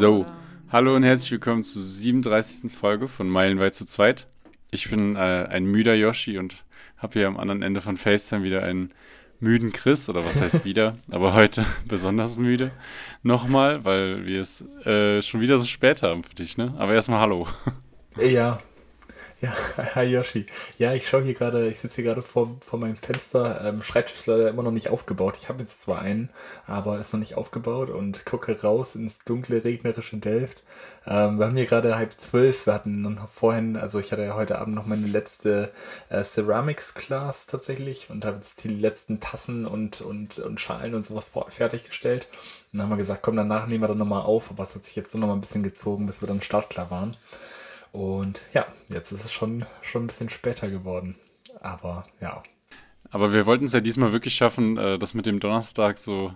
[0.00, 0.24] So,
[0.72, 2.72] hallo und herzlich willkommen zur 37.
[2.72, 4.28] Folge von Meilenweit zu zweit.
[4.70, 6.64] Ich bin äh, ein müder Yoshi und
[6.96, 8.92] habe hier am anderen Ende von FaceTime wieder einen
[9.40, 12.70] müden Chris, oder was heißt wieder, aber heute besonders müde.
[13.22, 16.72] Nochmal, weil wir es äh, schon wieder so spät haben für dich, ne?
[16.78, 17.46] Aber erstmal hallo.
[18.18, 18.58] Ja,
[19.42, 19.54] ja,
[19.94, 20.44] hi Yoshi.
[20.76, 23.64] Ja, ich schaue hier gerade, ich sitze hier gerade vor, vor meinem Fenster.
[23.64, 25.38] Ähm, Schreibtisch ist leider immer noch nicht aufgebaut.
[25.40, 26.28] Ich habe jetzt zwar einen,
[26.66, 30.62] aber ist noch nicht aufgebaut und gucke raus ins dunkle, regnerische Delft.
[31.06, 32.66] Ähm, wir haben hier gerade halb zwölf.
[32.66, 35.72] Wir hatten noch vorhin, also ich hatte ja heute Abend noch meine letzte
[36.10, 41.02] äh, Ceramics Class tatsächlich und habe jetzt die letzten Tassen und, und, und Schalen und
[41.02, 42.28] sowas fertiggestellt.
[42.72, 44.50] Und dann haben wir gesagt, komm, danach nehmen wir dann nochmal auf.
[44.50, 47.16] Aber es hat sich jetzt noch mal ein bisschen gezogen, bis wir dann startklar waren.
[47.92, 51.16] Und ja, jetzt ist es schon, schon ein bisschen später geworden.
[51.60, 52.42] Aber ja.
[53.10, 56.32] Aber wir wollten es ja diesmal wirklich schaffen, äh, das mit dem Donnerstag so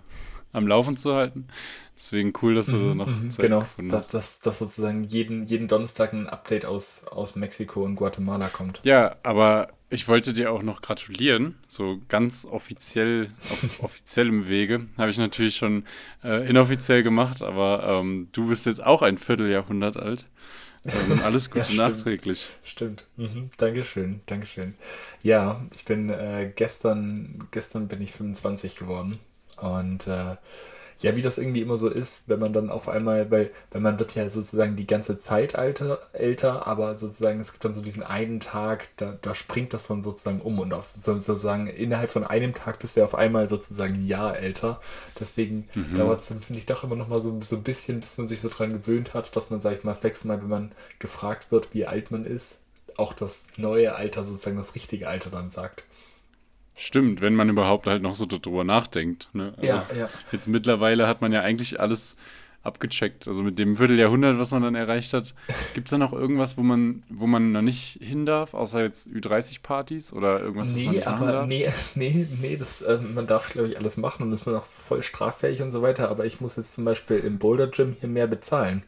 [0.53, 1.49] am Laufen zu halten.
[1.97, 4.15] Deswegen cool, dass du mhm, noch mhm, Zeit genau, gefunden dass, hast.
[4.15, 8.81] Dass, dass sozusagen jeden, jeden Donnerstag ein Update aus, aus Mexiko und Guatemala kommt.
[8.85, 11.57] Ja, aber ich wollte dir auch noch gratulieren.
[11.67, 14.87] So ganz offiziell, auf offiziellem Wege.
[14.99, 15.85] Habe ich natürlich schon
[16.25, 20.27] äh, inoffiziell gemacht, aber ähm, du bist jetzt auch ein Vierteljahrhundert alt.
[20.85, 22.49] Ähm, alles Gute ja, nachträglich.
[22.63, 23.05] Stimmt.
[23.17, 23.51] Mhm.
[23.57, 24.75] Dankeschön, Dankeschön.
[25.23, 29.19] Ja, ich bin äh, gestern, gestern bin ich 25 geworden.
[29.57, 30.37] Und äh,
[31.01, 33.99] ja, wie das irgendwie immer so ist, wenn man dann auf einmal, weil, weil man
[33.99, 38.03] wird ja sozusagen die ganze Zeit alter, älter, aber sozusagen es gibt dann so diesen
[38.03, 42.55] einen Tag, da, da springt das dann sozusagen um und auch sozusagen innerhalb von einem
[42.55, 44.81] Tag bist du ja auf einmal sozusagen ein Jahr älter.
[45.19, 45.95] Deswegen mhm.
[45.95, 48.29] dauert es dann, finde ich, doch immer noch mal so, so ein bisschen, bis man
[48.29, 50.73] sich so dran gewöhnt hat, dass man, sag ich mal, das nächste Mal, wenn man
[50.99, 52.59] gefragt wird, wie alt man ist,
[52.97, 55.85] auch das neue Alter, sozusagen das richtige Alter dann sagt.
[56.77, 59.29] Stimmt, wenn man überhaupt halt noch so darüber nachdenkt.
[59.33, 59.55] Ne?
[59.57, 60.09] Also ja, ja.
[60.33, 62.17] Jetzt mittlerweile hat man ja eigentlich alles
[62.65, 63.29] abgecheckt.
[63.29, 65.35] Also mit dem Vierteljahrhundert, was man dann erreicht hat,
[65.75, 69.09] gibt es da noch irgendwas, wo man, wo man noch nicht hin darf, außer jetzt
[69.09, 71.47] Ü30-Partys oder irgendwas, nee, was man nicht aber darf?
[71.47, 74.65] Nee, nee, nee, das, äh, man darf, glaube ich, alles machen und ist man auch
[74.65, 78.09] voll straffähig und so weiter, aber ich muss jetzt zum Beispiel im Boulder Gym hier
[78.09, 78.83] mehr bezahlen.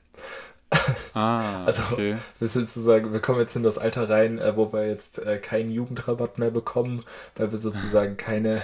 [1.15, 2.17] Ah, also okay.
[2.39, 5.39] wir sind sozusagen, wir kommen jetzt in das Alter rein, äh, wo wir jetzt äh,
[5.39, 7.05] keinen Jugendrabatt mehr bekommen,
[7.37, 8.61] weil wir sozusagen keine,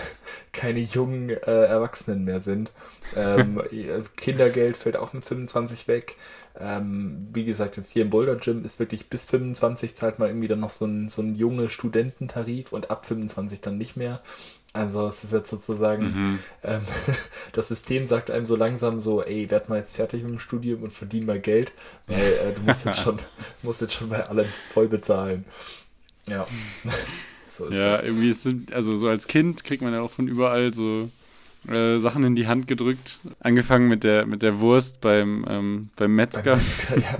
[0.52, 2.70] keine jungen äh, Erwachsenen mehr sind.
[3.16, 6.16] Ähm, äh, Kindergeld fällt auch mit 25 weg.
[6.58, 10.48] Ähm, wie gesagt, jetzt hier im Boulder Gym ist wirklich bis 25 zahlt man irgendwie
[10.48, 14.20] dann noch so ein, so ein junge Studententarif und ab 25 dann nicht mehr.
[14.74, 16.38] Also es ist jetzt sozusagen, mhm.
[16.64, 16.80] ähm,
[17.52, 20.82] das System sagt einem so langsam so, ey, werd mal jetzt fertig mit dem Studium
[20.82, 21.72] und verdien mal Geld,
[22.06, 23.18] weil äh, du musst jetzt schon,
[23.62, 25.44] musst jetzt schon bei allem voll bezahlen.
[26.26, 26.46] Ja.
[27.58, 28.02] so ja, das.
[28.02, 31.10] irgendwie ist, also so als Kind kriegt man ja auch von überall so
[31.68, 33.20] äh, Sachen in die Hand gedrückt.
[33.40, 36.56] Angefangen mit der, mit der Wurst beim, ähm, beim Metzger.
[36.56, 37.18] Beim Metzger ja.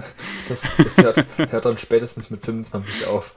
[0.49, 3.37] Das, das hört, hört, dann spätestens mit 25 auf.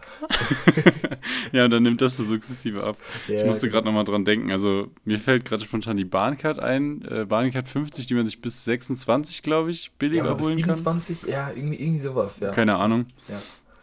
[1.52, 2.98] ja, und dann nimmt das so sukzessive ab.
[3.28, 3.74] Ja, ich musste genau.
[3.74, 4.52] gerade nochmal dran denken.
[4.52, 7.06] Also, mir fällt gerade spontan die Bahncard ein.
[7.06, 11.22] Äh, Bahncard 50, die man sich bis 26, glaube ich, billiger ja, holen 27?
[11.22, 11.30] kann.
[11.30, 12.52] Ja, irgendwie, irgendwie sowas, ja.
[12.52, 13.06] Keine Ahnung.
[13.30, 13.42] Ja.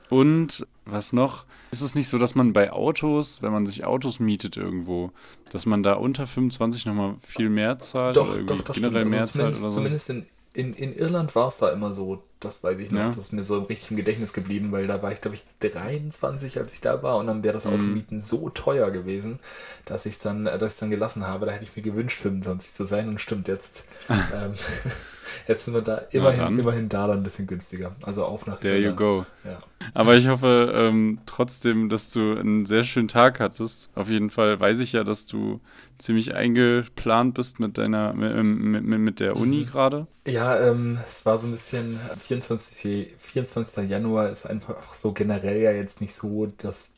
[0.09, 1.45] Und was noch?
[1.71, 5.13] Ist es nicht so, dass man bei Autos, wenn man sich Autos mietet irgendwo,
[5.51, 8.17] dass man da unter 25 nochmal viel mehr zahlt?
[8.17, 9.15] Doch, oder doch, das generell stimmt.
[9.15, 9.71] Also mehr zahlt oder so?
[9.71, 13.09] Zumindest in, in, in Irland war es da immer so, das weiß ich noch, ja.
[13.09, 16.59] das ist mir so im richtigen Gedächtnis geblieben, weil da war ich, glaube ich, 23,
[16.59, 18.21] als ich da war und dann wäre das Automieten mm.
[18.21, 19.39] so teuer gewesen,
[19.85, 21.47] dass ich es dann, dass dann gelassen habe.
[21.47, 23.85] Da hätte ich mir gewünscht, 25 zu sein und stimmt jetzt.
[24.11, 24.53] ähm,
[25.49, 27.95] Jetzt sind wir da immerhin, immerhin da dann ein bisschen günstiger.
[28.03, 29.01] Also auf nach There Irland.
[29.01, 29.27] you go.
[29.45, 29.59] Ja.
[29.95, 33.91] Aber ich hoffe ähm, trotzdem, dass du einen sehr schönen Tag hattest.
[33.95, 35.61] Auf jeden Fall weiß ich ja, dass du
[35.99, 39.67] ziemlich eingeplant bist mit deiner mit, mit, mit der Uni mhm.
[39.67, 40.07] gerade.
[40.27, 43.89] Ja, ähm, es war so ein bisschen 24, 24.
[43.89, 46.95] Januar ist einfach so generell ja jetzt nicht so das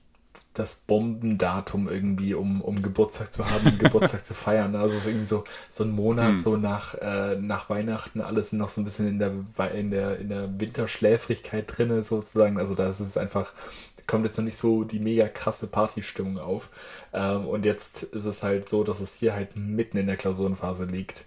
[0.55, 4.75] das Bombendatum irgendwie, um, um Geburtstag zu haben, Geburtstag zu feiern.
[4.77, 6.39] Also es ist irgendwie so, so ein Monat, hm.
[6.39, 9.33] so nach, äh, nach Weihnachten, alles noch so ein bisschen in der,
[9.75, 12.59] in der, in der Winterschläfrigkeit drinne sozusagen.
[12.59, 13.53] Also da ist es einfach,
[14.07, 16.69] kommt jetzt noch nicht so die mega krasse Partystimmung auf.
[17.13, 20.85] Ähm, und jetzt ist es halt so, dass es hier halt mitten in der Klausurenphase
[20.85, 21.25] liegt.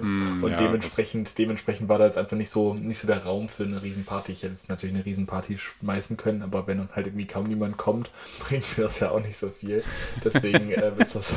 [0.00, 3.48] Mm, und ja, dementsprechend, dementsprechend war da jetzt einfach nicht so, nicht so der Raum
[3.48, 4.32] für eine Riesenparty.
[4.32, 7.76] Ich hätte jetzt natürlich eine Riesenparty schmeißen können, aber wenn dann halt irgendwie kaum niemand
[7.76, 9.84] kommt, bringt mir das ja auch nicht so viel.
[10.24, 11.34] Deswegen äh, ist das,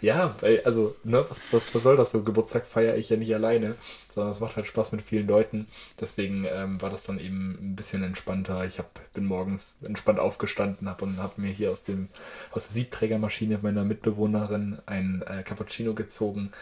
[0.00, 2.22] ja, weil, also, ne, was, was, was soll das so?
[2.22, 3.76] Geburtstag feiere ich ja nicht alleine,
[4.14, 5.66] sondern es macht halt Spaß mit vielen Leuten.
[6.00, 8.64] Deswegen ähm, war das dann eben ein bisschen entspannter.
[8.64, 12.08] Ich hab, bin morgens entspannt aufgestanden hab und habe mir hier aus, dem,
[12.52, 16.52] aus der Siebträgermaschine meiner Mitbewohnerin ein äh, Cappuccino gezogen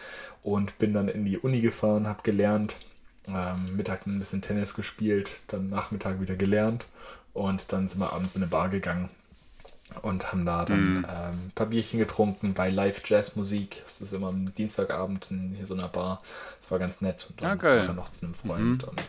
[0.41, 2.75] und bin dann in die Uni gefahren, habe gelernt
[3.27, 6.85] Ähm, Mittag ein bisschen Tennis gespielt, dann Nachmittag wieder gelernt
[7.33, 9.09] und dann sind wir abends in eine Bar gegangen
[10.01, 10.97] und haben da dann mm.
[10.97, 13.81] ähm, ein paar Bierchen getrunken bei Live-Jazz-Musik.
[13.83, 16.21] Das ist immer am Dienstagabend in hier so einer Bar.
[16.59, 17.27] Das war ganz nett.
[17.29, 18.83] Und dann ja, noch zu einem Freund.
[18.83, 18.89] Mm.
[18.89, 19.03] Und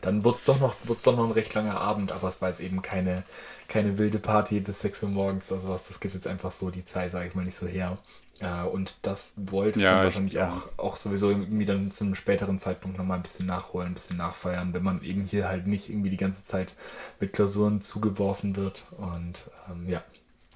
[0.00, 2.60] dann wurde es doch, noch, doch noch ein recht langer Abend, aber es war jetzt
[2.60, 3.22] eben keine,
[3.68, 5.82] keine wilde Party bis 6 Uhr morgens oder sowas.
[5.86, 7.98] Das gibt jetzt einfach so die Zeit, sage ich mal, nicht so her.
[8.40, 12.14] Äh, und das wollte ich ja, wahrscheinlich ich, auch, auch sowieso irgendwie dann zu einem
[12.14, 15.90] späteren Zeitpunkt nochmal ein bisschen nachholen, ein bisschen nachfeiern, wenn man eben hier halt nicht
[15.90, 16.74] irgendwie die ganze Zeit
[17.20, 18.84] mit Klausuren zugeworfen wird.
[18.96, 20.02] Und ähm, ja,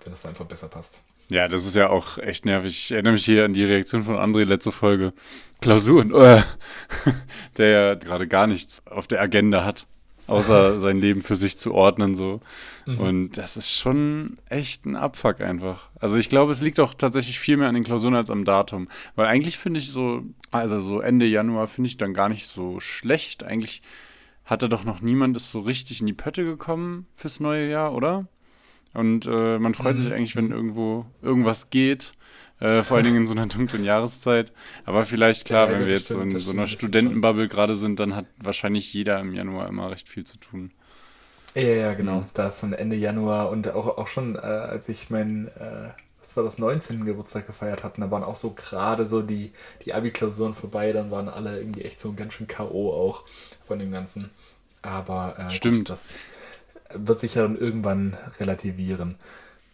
[0.04, 1.00] wenn das einfach besser passt.
[1.28, 2.78] Ja, das ist ja auch echt nervig.
[2.78, 5.14] Ich erinnere mich hier an die Reaktion von André letzte Folge.
[5.60, 6.42] Klausuren, äh,
[7.56, 9.86] der ja gerade gar nichts auf der Agenda hat,
[10.26, 12.40] außer sein Leben für sich zu ordnen so.
[12.84, 13.00] Mhm.
[13.00, 15.88] Und das ist schon echt ein Abfuck einfach.
[15.98, 18.88] Also ich glaube, es liegt auch tatsächlich viel mehr an den Klausuren als am Datum.
[19.14, 22.80] Weil eigentlich finde ich so, also so Ende Januar finde ich dann gar nicht so
[22.80, 23.42] schlecht.
[23.42, 23.80] Eigentlich
[24.44, 28.26] hatte doch noch niemand ist so richtig in die Pötte gekommen fürs neue Jahr, oder?
[28.94, 30.02] Und äh, man freut mhm.
[30.02, 32.14] sich eigentlich, wenn irgendwo irgendwas geht.
[32.60, 34.52] Äh, vor allen Dingen in so einer dunklen Jahreszeit.
[34.84, 37.98] Aber vielleicht, klar, ja, wenn wir jetzt stimmt, so in so einer Studentenbubble gerade sind,
[37.98, 40.70] dann hat wahrscheinlich jeder im Januar immer recht viel zu tun.
[41.54, 42.20] Ja, ja, genau.
[42.20, 42.26] Mhm.
[42.34, 45.90] Da ist dann Ende Januar und auch, auch schon, äh, als ich meinen, äh,
[46.20, 47.04] was war das, 19.
[47.04, 49.52] Geburtstag gefeiert hatten, da waren auch so gerade so die,
[49.84, 52.92] die Abi-Klausuren vorbei, dann waren alle irgendwie echt so ganz schön K.O.
[52.92, 53.24] auch
[53.66, 54.30] von dem Ganzen.
[54.82, 55.78] Aber äh, Stimmt.
[55.78, 56.08] Gut, das,
[56.92, 59.16] wird sich ja dann irgendwann relativieren.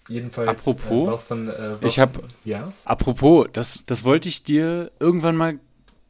[0.08, 5.36] Jedenfalls apropos, äh, dann, äh, ich habe ja apropos, das das wollte ich dir irgendwann
[5.36, 5.58] mal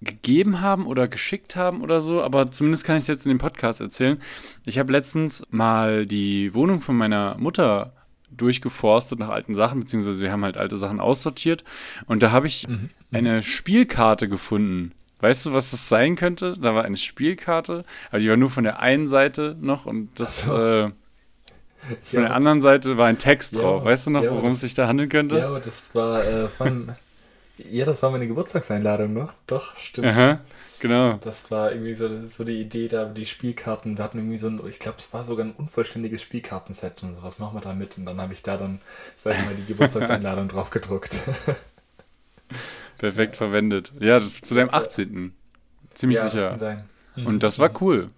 [0.01, 3.39] gegeben haben oder geschickt haben oder so, aber zumindest kann ich es jetzt in dem
[3.39, 4.19] Podcast erzählen.
[4.65, 7.93] Ich habe letztens mal die Wohnung von meiner Mutter
[8.31, 11.65] durchgeforstet nach alten Sachen, beziehungsweise wir haben halt alte Sachen aussortiert
[12.07, 12.89] und da habe ich mhm.
[13.13, 16.55] eine Spielkarte gefunden Weißt du, was das sein könnte?
[16.61, 20.45] Da war eine Spielkarte, aber die war nur von der einen Seite noch und das
[20.45, 20.57] so.
[20.57, 20.91] äh,
[21.83, 22.21] von ja.
[22.21, 23.85] der anderen Seite war ein Text ja, drauf.
[23.85, 25.39] Weißt du noch, ja, worum es sich da handeln könnte?
[25.39, 26.97] Ja, das war, äh, das war ein,
[27.71, 29.29] ja, das war meine Geburtstagseinladung, ne?
[29.47, 30.07] Doch, stimmt.
[30.07, 30.41] Aha,
[30.79, 31.19] genau.
[31.23, 34.61] Das war irgendwie so, so die Idee da, die Spielkarten, wir hatten irgendwie so ein,
[34.69, 37.99] ich glaube, es war sogar ein unvollständiges Spielkartenset und so, was machen wir da mit?
[37.99, 38.81] Und dann habe ich da dann,
[39.17, 41.19] sag ich mal, die Geburtstagseinladung drauf gedruckt.
[43.01, 43.95] Perfekt verwendet.
[43.99, 45.33] Ja, zu deinem 18.
[45.95, 46.85] Ziemlich ja, sicher.
[47.17, 48.11] Und das war cool.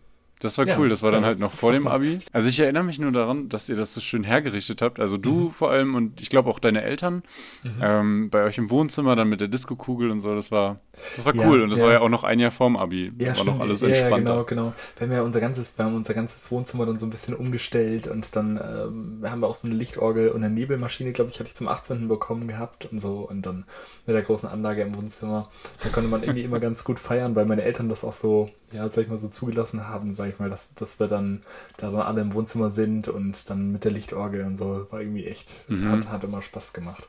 [0.42, 2.18] Das war ja, cool, das war dann halt noch vor dem Abi.
[2.32, 4.98] Also ich erinnere mich nur daran, dass ihr das so schön hergerichtet habt.
[4.98, 5.50] Also du mhm.
[5.50, 7.22] vor allem und ich glaube auch deine Eltern
[7.62, 7.70] mhm.
[7.80, 10.34] ähm, bei euch im Wohnzimmer dann mit der Disco-Kugel und so.
[10.34, 10.80] Das war,
[11.16, 11.84] das war cool ja, und das ja.
[11.84, 13.12] war ja auch noch ein Jahr vorm Abi.
[13.18, 13.50] Ja, war stimmt.
[13.50, 14.36] noch alles entspannter.
[14.36, 14.72] Ja, genau, genau.
[14.96, 18.08] Wir haben ja unser ganzes, wir haben unser ganzes Wohnzimmer dann so ein bisschen umgestellt
[18.08, 21.48] und dann ähm, haben wir auch so eine Lichtorgel und eine Nebelmaschine, glaube ich, hatte
[21.48, 22.08] ich zum 18.
[22.08, 23.64] bekommen gehabt und so und dann
[24.06, 25.48] mit der großen Anlage im Wohnzimmer.
[25.82, 28.88] Da konnte man irgendwie immer ganz gut feiern, weil meine Eltern das auch so ja,
[28.88, 31.42] sag ich mal, so zugelassen haben, sag ich mal, dass, dass wir dann
[31.76, 35.26] da dann alle im Wohnzimmer sind und dann mit der Lichtorgel und so, war irgendwie
[35.26, 35.88] echt, mhm.
[35.90, 37.08] hat, hat immer Spaß gemacht.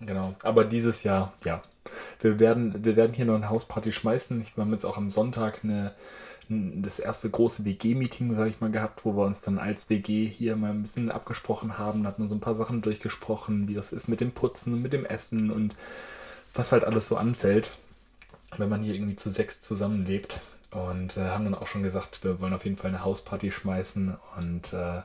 [0.00, 0.34] Genau.
[0.42, 1.62] Aber dieses Jahr, ja.
[2.20, 4.40] Wir werden, wir werden hier noch eine Hausparty schmeißen.
[4.40, 5.94] Ich habe jetzt auch am Sonntag eine,
[6.48, 10.56] das erste große WG-Meeting, sag ich mal, gehabt, wo wir uns dann als WG hier
[10.56, 12.02] mal ein bisschen abgesprochen haben.
[12.02, 14.82] Da hat man so ein paar Sachen durchgesprochen, wie das ist mit dem Putzen und
[14.82, 15.74] mit dem Essen und
[16.54, 17.70] was halt alles so anfällt,
[18.56, 20.40] wenn man hier irgendwie zu sechs zusammenlebt.
[20.70, 24.16] Und äh, haben dann auch schon gesagt, wir wollen auf jeden Fall eine Hausparty schmeißen.
[24.36, 25.02] Und äh,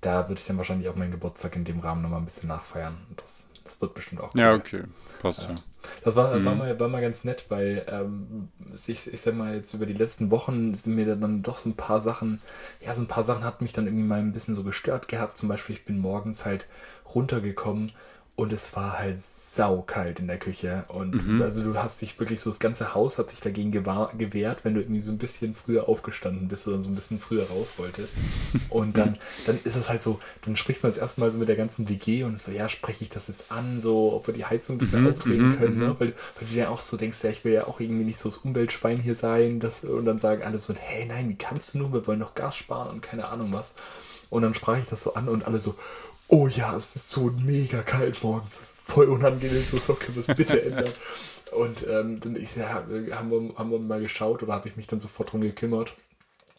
[0.00, 2.96] da würde ich dann wahrscheinlich auch meinen Geburtstag in dem Rahmen nochmal ein bisschen nachfeiern.
[3.16, 4.40] Das, das wird bestimmt auch cool.
[4.40, 4.84] Ja, okay.
[5.20, 5.56] Passt ja.
[6.04, 6.44] Das war, mhm.
[6.44, 8.48] war, mal, war mal ganz nett, weil ähm,
[8.86, 11.76] ich, ich sag mal, jetzt über die letzten Wochen sind mir dann doch so ein
[11.76, 12.40] paar Sachen,
[12.80, 15.36] ja, so ein paar Sachen hat mich dann irgendwie mal ein bisschen so gestört gehabt.
[15.36, 16.66] Zum Beispiel, ich bin morgens halt
[17.14, 17.92] runtergekommen
[18.36, 20.84] und es war halt saukalt in der Küche.
[20.88, 21.42] Und mhm.
[21.42, 24.80] also du hast dich wirklich so, das ganze Haus hat sich dagegen gewehrt, wenn du
[24.80, 28.14] irgendwie so ein bisschen früher aufgestanden bist oder so ein bisschen früher raus wolltest.
[28.70, 31.56] Und dann, dann ist es halt so, dann spricht man das erstmal so mit der
[31.56, 34.76] ganzen WG und so, ja, spreche ich das jetzt an, so, ob wir die Heizung
[34.76, 35.88] ein bisschen mhm, aufdrehen mhm, können, ne?
[35.88, 36.00] Mhm.
[36.00, 38.28] weil, weil du dir auch so denkst, ja, ich will ja auch irgendwie nicht so
[38.28, 39.60] das Umweltschwein hier sein.
[39.60, 42.34] Das, und dann sagen alle so, hey, nein, wie kannst du nur, wir wollen noch
[42.34, 43.74] Gas sparen und keine Ahnung was.
[44.30, 45.74] Und dann sprach ich das so an und alle so,
[46.30, 50.20] oh ja, es ist so mega kalt morgens, es ist voll unangenehm, so können wir
[50.20, 50.92] es bitte ändern.
[51.52, 54.86] Und ähm, dann ich, ja, haben, wir, haben wir mal geschaut oder habe ich mich
[54.86, 55.92] dann sofort drum gekümmert.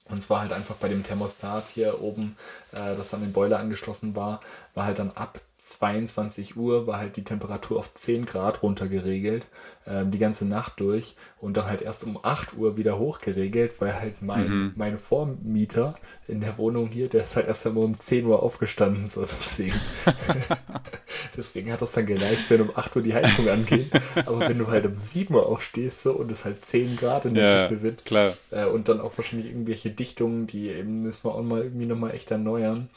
[0.09, 2.35] Und zwar halt einfach bei dem Thermostat hier oben,
[2.73, 4.41] äh, das an den Boiler angeschlossen war,
[4.73, 9.45] war halt dann ab 22 Uhr war halt die Temperatur auf 10 Grad runtergeregelt,
[9.85, 13.93] ähm, die ganze Nacht durch und dann halt erst um 8 Uhr wieder hochgeregelt, weil
[13.93, 14.73] halt mein, mhm.
[14.75, 15.93] mein Vormieter
[16.27, 19.79] in der Wohnung hier, der ist halt erst einmal um 10 Uhr aufgestanden, so deswegen.
[21.37, 23.91] deswegen hat das dann gereicht, wenn um 8 Uhr die Heizung angeht.
[24.15, 27.35] Aber wenn du halt um 7 Uhr aufstehst so, und es halt 10 Grad in
[27.35, 28.33] der ja, Küche sind klar.
[28.49, 32.15] Äh, und dann auch wahrscheinlich irgendwelche Dichtungen, die eben müssen wir auch mal irgendwie nochmal
[32.15, 32.89] echt erneuern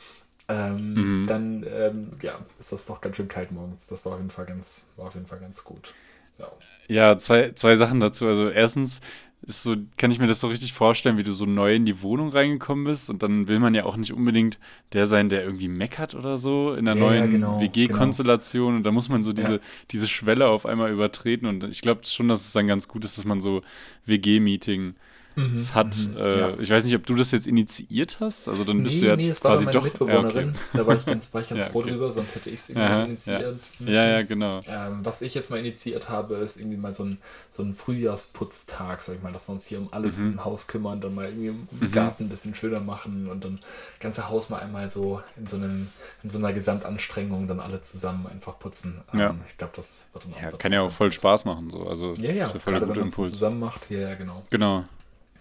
[0.49, 1.27] ähm, mhm.
[1.27, 3.87] dann ähm, ja, ist das doch ganz schön kalt morgens.
[3.87, 5.95] Das war auf jeden Fall ganz, war auf jeden Fall ganz gut.
[6.39, 6.53] Ja,
[6.89, 8.27] ja zwei, zwei Sachen dazu.
[8.27, 9.01] Also erstens
[9.47, 12.03] ist so, kann ich mir das so richtig vorstellen, wie du so neu in die
[12.03, 14.59] Wohnung reingekommen bist und dann will man ja auch nicht unbedingt
[14.93, 18.77] der sein, der irgendwie meckert oder so in der ja, neuen genau, WG-Konstellation genau.
[18.79, 19.61] und da muss man so diese, ja.
[19.91, 23.19] diese Schwelle auf einmal übertreten und ich glaube schon, dass es dann ganz gut ist,
[23.19, 23.63] dass man so
[24.07, 24.95] WG-Meeting
[25.37, 26.59] Mhm, es hat, mhm, äh, ja.
[26.59, 29.17] ich weiß nicht, ob du das jetzt initiiert hast, also dann bist nee, du ja
[29.17, 30.59] nee, es quasi war meine doch, Mitbewohnerin, ja, okay.
[30.75, 31.91] da war ich ganz, war ich ganz ja, froh okay.
[31.91, 33.59] drüber, sonst hätte ich es irgendwie Aha, initiiert.
[33.81, 33.93] Ja.
[33.93, 34.61] ja, ja, genau.
[34.67, 39.03] Ähm, was ich jetzt mal initiiert habe, ist irgendwie mal so ein, so ein Frühjahrsputztag,
[39.03, 40.33] sag ich mal, dass wir uns hier um alles mhm.
[40.33, 41.91] im Haus kümmern, dann mal irgendwie im mhm.
[41.91, 43.59] Garten ein bisschen schöner machen und dann
[43.93, 45.89] das ganze Haus mal einmal so in so, einem,
[46.23, 49.03] in so einer Gesamtanstrengung dann alle zusammen einfach putzen.
[49.13, 49.35] Ähm, ja.
[49.49, 50.43] Ich glaube, das wird dann auch.
[50.43, 51.89] Ja, kann ja auch voll Spaß machen, so.
[51.89, 54.45] Also, ja, ja, voll gerade wenn man es zusammen macht, ja, ja, genau.
[54.51, 54.85] Genau.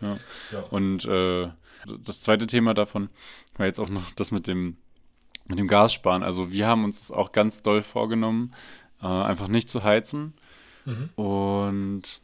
[0.04, 0.18] Ja.
[0.52, 0.60] ja.
[0.70, 1.50] Und äh,
[2.04, 3.10] das zweite Thema davon
[3.58, 4.78] war jetzt auch noch das mit dem,
[5.46, 6.24] mit dem Gassparen.
[6.24, 8.54] Also wir haben uns das auch ganz doll vorgenommen,
[9.02, 10.34] äh, einfach nicht zu heizen.
[10.86, 11.10] Mhm.
[11.16, 12.22] Und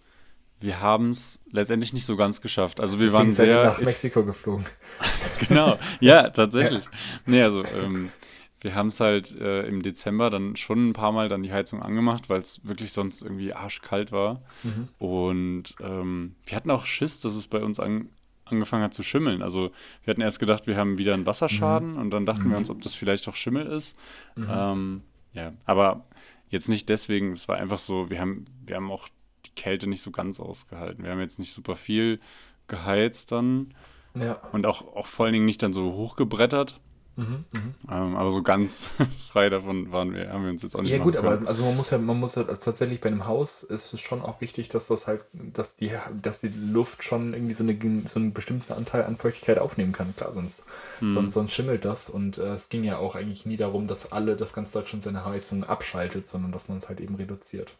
[0.61, 2.81] wir haben es letztendlich nicht so ganz geschafft.
[2.81, 4.65] Also wir Deswegen waren sehr nach Mexiko geflogen.
[5.47, 6.83] genau, ja, tatsächlich.
[6.85, 6.91] ja.
[7.25, 8.11] Nee, also ähm,
[8.61, 11.81] wir haben es halt äh, im Dezember dann schon ein paar Mal dann die Heizung
[11.81, 14.41] angemacht, weil es wirklich sonst irgendwie arschkalt war.
[14.63, 14.89] Mhm.
[14.97, 18.09] Und ähm, wir hatten auch Schiss, dass es bei uns an,
[18.45, 19.41] angefangen hat zu schimmeln.
[19.41, 19.71] Also
[20.03, 21.99] wir hatten erst gedacht, wir haben wieder einen Wasserschaden mhm.
[21.99, 22.51] und dann dachten mhm.
[22.51, 23.95] wir uns, ob das vielleicht doch Schimmel ist.
[24.35, 24.47] Mhm.
[24.49, 25.01] Ähm,
[25.33, 26.05] ja, aber
[26.49, 29.07] jetzt nicht deswegen, es war einfach so, wir haben, wir haben auch
[29.45, 31.03] die Kälte nicht so ganz ausgehalten.
[31.03, 32.19] Wir haben jetzt nicht super viel
[32.67, 33.73] geheizt dann.
[34.15, 34.33] Ja.
[34.51, 36.79] Und auch, auch vor allen Dingen nicht dann so hochgebrettert.
[37.19, 38.89] Mhm, mhm, ähm, aber so ganz
[39.33, 41.27] frei davon waren wir, haben wir uns jetzt auch nicht Ja gut, können.
[41.27, 44.21] aber also man muss ja, man muss ja tatsächlich bei einem Haus ist es schon
[44.21, 48.19] auch wichtig, dass das halt, dass die, dass die Luft schon irgendwie so, eine, so
[48.19, 50.15] einen bestimmten Anteil an Feuchtigkeit aufnehmen kann.
[50.15, 50.63] Klar, sonst,
[51.01, 51.09] mhm.
[51.09, 52.09] sonst, sonst schimmelt das.
[52.09, 55.25] Und äh, es ging ja auch eigentlich nie darum, dass alle, das ganz Deutschland seine
[55.25, 57.73] Heizung abschaltet, sondern dass man es halt eben reduziert.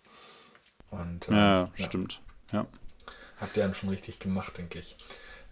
[0.92, 2.22] Und, äh, ja, ja, stimmt.
[2.52, 2.66] Ja.
[3.40, 4.98] Habt ihr dann schon richtig gemacht, denke ich.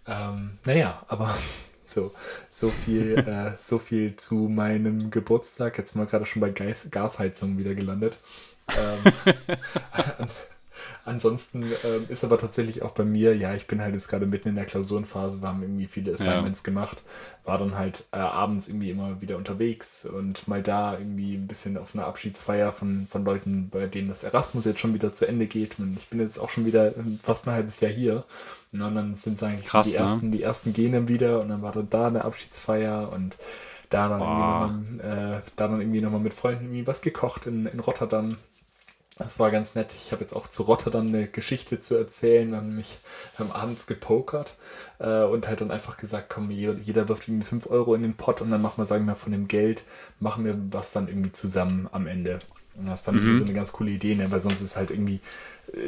[0.06, 1.34] Ähm, naja, aber
[1.88, 2.12] so,
[2.50, 5.78] so viel, äh, so viel zu meinem Geburtstag.
[5.78, 8.16] Jetzt mal gerade schon bei Gas Gasheizung wieder gelandet.
[8.76, 9.00] Ähm,
[11.04, 14.48] Ansonsten ähm, ist aber tatsächlich auch bei mir, ja, ich bin halt jetzt gerade mitten
[14.48, 16.64] in der Klausurenphase, wir haben irgendwie viele Assignments ja.
[16.64, 17.02] gemacht,
[17.44, 21.76] war dann halt äh, abends irgendwie immer wieder unterwegs und mal da irgendwie ein bisschen
[21.76, 25.46] auf einer Abschiedsfeier von, von Leuten, bei denen das Erasmus jetzt schon wieder zu Ende
[25.46, 25.78] geht.
[25.78, 26.92] Und ich bin jetzt auch schon wieder
[27.22, 28.24] fast ein halbes Jahr hier.
[28.72, 29.98] Und dann sind es eigentlich Krass, die, ne?
[29.98, 33.36] ersten, die ersten gehen dann wieder und dann war dann da eine Abschiedsfeier und
[33.88, 37.66] da dann, irgendwie nochmal, äh, da dann irgendwie nochmal mit Freunden irgendwie was gekocht in,
[37.66, 38.36] in Rotterdam.
[39.18, 39.94] Das war ganz nett.
[39.94, 42.50] Ich habe jetzt auch zu Rotterdam eine Geschichte zu erzählen.
[42.50, 42.98] Wir haben nämlich
[43.38, 44.56] haben abends gepokert
[45.00, 48.14] äh, und halt dann einfach gesagt, komm, jeder, jeder wirft irgendwie 5 Euro in den
[48.14, 49.82] Pott und dann machen wir, sagen wir, von dem Geld,
[50.20, 52.38] machen wir was dann irgendwie zusammen am Ende.
[52.78, 53.32] Und das fand mhm.
[53.32, 54.30] ich so eine ganz coole Idee, ne?
[54.30, 55.20] weil sonst ist halt irgendwie,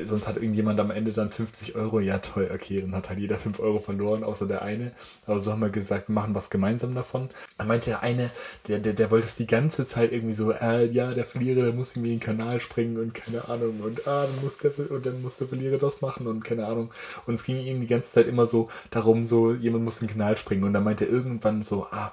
[0.03, 3.37] sonst hat irgendjemand am Ende dann 50 Euro, ja toll, okay, dann hat halt jeder
[3.37, 4.93] 5 Euro verloren, außer der eine.
[5.27, 7.31] Aber so haben wir gesagt, wir machen was gemeinsam davon.
[7.59, 8.31] Dann meinte der eine,
[8.69, 11.73] der, der, der wollte es die ganze Zeit irgendwie so, äh, ja, der Verlierer, der
[11.73, 15.07] muss irgendwie in den Kanal springen und keine Ahnung und ah, dann muss der, und
[15.07, 16.91] dann muss der Verlierer das machen und keine Ahnung.
[17.27, 20.13] Und es ging ihm die ganze Zeit immer so darum, so, jemand muss in den
[20.13, 20.65] Kanal springen.
[20.65, 22.13] Und dann meinte er irgendwann so, ah,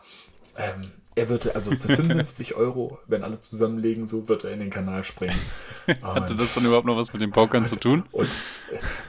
[0.57, 4.69] ähm, er würde also für 55 Euro, wenn alle zusammenlegen, so wird er in den
[4.69, 5.39] Kanal springen.
[6.01, 8.03] Hatte das dann überhaupt noch was mit dem Pokern zu tun?
[8.11, 8.29] Und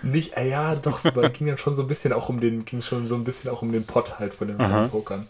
[0.02, 2.82] nicht, äh, ja, doch, es ging dann schon so ein bisschen auch um den, ging
[2.82, 4.58] schon so ein bisschen auch um den Pot halt von dem,
[4.90, 5.26] Pokern.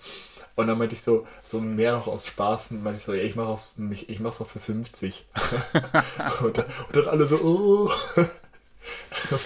[0.56, 3.36] Und dann meinte ich so, so mehr noch aus Spaß, meinte ich so, ja, ich
[3.36, 3.56] mache
[3.92, 5.24] ich, ich mach's auch für 50.
[6.42, 7.90] und, dann, und dann alle so, oh.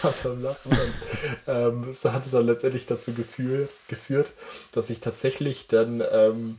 [0.02, 0.72] was am Lachen.
[0.72, 0.94] Und
[1.46, 4.32] ähm, es hatte dann letztendlich dazu geführt, geführt
[4.72, 6.58] dass ich tatsächlich dann ähm,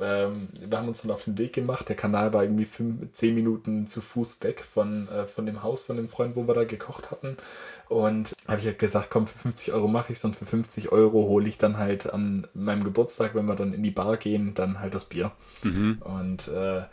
[0.00, 1.88] ähm, wir haben uns dann auf den Weg gemacht.
[1.88, 5.82] Der Kanal war irgendwie fünf, zehn Minuten zu Fuß weg von, äh, von dem Haus
[5.82, 7.36] von dem Freund, wo wir da gekocht hatten.
[7.92, 10.92] Und habe ich halt gesagt, komm, für 50 Euro mache ich es und für 50
[10.92, 14.54] Euro hole ich dann halt an meinem Geburtstag, wenn wir dann in die Bar gehen,
[14.54, 15.32] dann halt das Bier.
[15.62, 16.00] Mhm.
[16.00, 16.84] Und äh,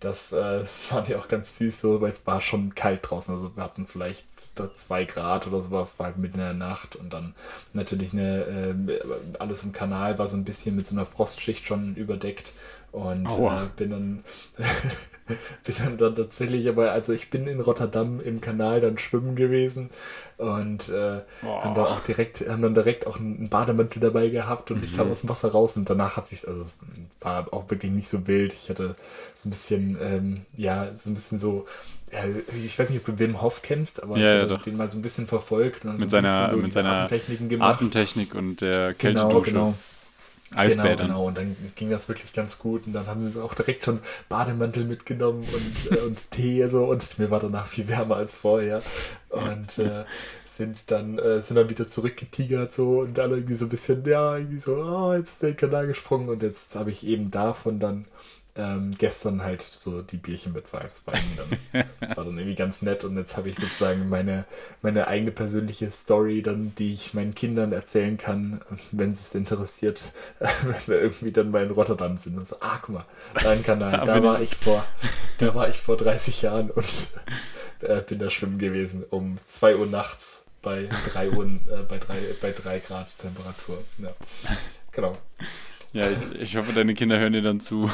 [0.00, 3.34] das äh, fand ich auch ganz süß, so, weil es war schon kalt draußen.
[3.34, 4.24] Also wir hatten vielleicht
[4.76, 7.34] zwei Grad oder sowas, war halt mitten in der Nacht und dann
[7.74, 9.00] natürlich eine, äh,
[9.38, 12.52] alles im Kanal war so ein bisschen mit so einer Frostschicht schon überdeckt.
[12.96, 14.24] Und äh, bin dann
[15.64, 19.90] bin dann, dann tatsächlich, aber also ich bin in Rotterdam im Kanal dann schwimmen gewesen
[20.38, 24.78] und äh, haben dann auch direkt, haben dann direkt auch einen Bademantel dabei gehabt und
[24.78, 24.84] mhm.
[24.84, 26.78] ich kam aus dem Wasser raus und danach hat sich, also es
[27.20, 28.54] war auch wirklich nicht so wild.
[28.54, 28.96] Ich hatte
[29.34, 31.66] so ein bisschen, ähm, ja, so ein bisschen so,
[32.10, 32.20] ja,
[32.64, 34.96] ich weiß nicht, ob du Wim Hof kennst, aber ja, so, ja, den mal so
[34.96, 37.74] ein bisschen verfolgt und mit so seiner, so mit seiner Atemtechniken gemacht.
[37.74, 39.28] Atemtechnik und der Kältedusche.
[39.28, 39.74] Genau, genau.
[40.54, 40.96] Eisbädern.
[40.96, 41.26] Genau, genau.
[41.26, 42.86] Und dann ging das wirklich ganz gut.
[42.86, 46.84] Und dann haben wir auch direkt schon Bademantel mitgenommen und, äh, und Tee so.
[46.84, 48.82] Und mir war danach viel wärmer als vorher.
[49.30, 50.04] Und äh,
[50.56, 54.36] sind dann äh, sind dann wieder zurückgetigert so und alle irgendwie so ein bisschen, ja,
[54.38, 56.28] irgendwie so, oh, jetzt ist der Kanal gesprungen.
[56.28, 58.06] Und jetzt habe ich eben davon dann
[58.56, 60.86] ähm, gestern halt so die Bierchen bezahlt.
[60.86, 61.84] Das war, dann,
[62.16, 64.44] war dann irgendwie ganz nett und jetzt habe ich sozusagen meine,
[64.82, 68.60] meine eigene persönliche Story, dann, die ich meinen Kindern erzählen kann,
[68.92, 72.94] wenn es interessiert, wenn wir irgendwie dann mal in Rotterdam sind und so, ah, guck
[72.94, 73.04] mal,
[73.42, 74.86] dein Kanal, da, da war ich vor,
[75.38, 77.08] da war ich vor 30 Jahren und
[77.80, 82.34] äh, bin da schwimmen gewesen um 2 Uhr nachts bei 3 Uhr, äh, bei 3,
[82.40, 83.84] bei 3 Grad Temperatur.
[83.98, 84.10] Ja.
[84.90, 85.16] Genau.
[85.92, 87.90] Ja, ich, ich hoffe, deine Kinder hören dir dann zu.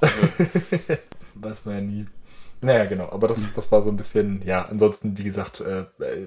[1.34, 2.06] Weiß man ja nie.
[2.62, 6.26] Naja, genau, aber das, das war so ein bisschen, ja, ansonsten, wie gesagt, äh, äh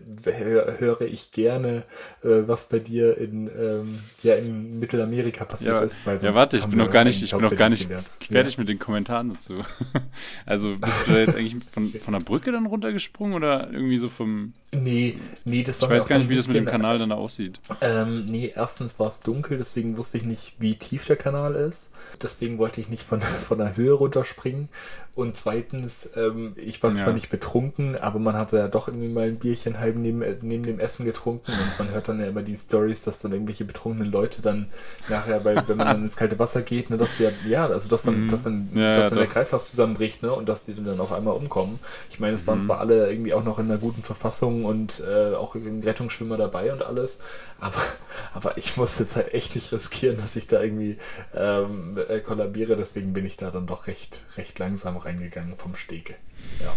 [0.79, 1.83] höre ich gerne,
[2.23, 6.01] äh, was bei dir in, ähm, ja, in Mittelamerika passiert ja, ist.
[6.23, 7.87] ja, warte, ich bin noch gar nicht, ich bin noch gar nicht
[8.19, 8.59] fertig ja.
[8.59, 9.61] mit den Kommentaren dazu.
[10.47, 14.09] also bist du da jetzt eigentlich von, von der Brücke dann runtergesprungen oder irgendwie so
[14.09, 14.53] vom.
[14.73, 17.59] Nee, nee, das war Ich weiß gar nicht, wie das mit dem Kanal dann aussieht.
[17.81, 21.91] Ähm, nee, erstens war es dunkel, deswegen wusste ich nicht, wie tief der Kanal ist.
[22.21, 24.69] Deswegen wollte ich nicht von, von der Höhe runterspringen.
[25.15, 27.13] Und zweitens, ähm, ich war zwar ja.
[27.13, 30.79] nicht betrunken, aber man hatte ja doch irgendwie mal ein Bierchen halb neben, neben dem
[30.79, 34.41] Essen getrunken und man hört dann ja immer die Stories, dass dann irgendwelche betrunkenen Leute
[34.41, 34.69] dann
[35.09, 37.89] nachher, weil, wenn man dann ins kalte Wasser geht, ne, dass sie ja, ja, also
[37.89, 38.27] dass dann, mhm.
[38.31, 41.35] dass dann, ja, dass dann der Kreislauf zusammenbricht, ne, und dass die dann auf einmal
[41.35, 41.77] umkommen.
[42.09, 42.63] Ich meine, es waren mhm.
[42.63, 46.71] zwar alle irgendwie auch noch in einer guten Verfassung und äh, auch ein Rettungsschwimmer dabei
[46.71, 47.19] und alles,
[47.59, 47.81] aber,
[48.33, 50.97] aber ich muss jetzt halt echt nicht riskieren, dass ich da irgendwie
[51.33, 56.15] ähm, äh, kollabiere, deswegen bin ich da dann doch recht, recht langsam reingegangen vom Stege.
[56.61, 56.73] Ja.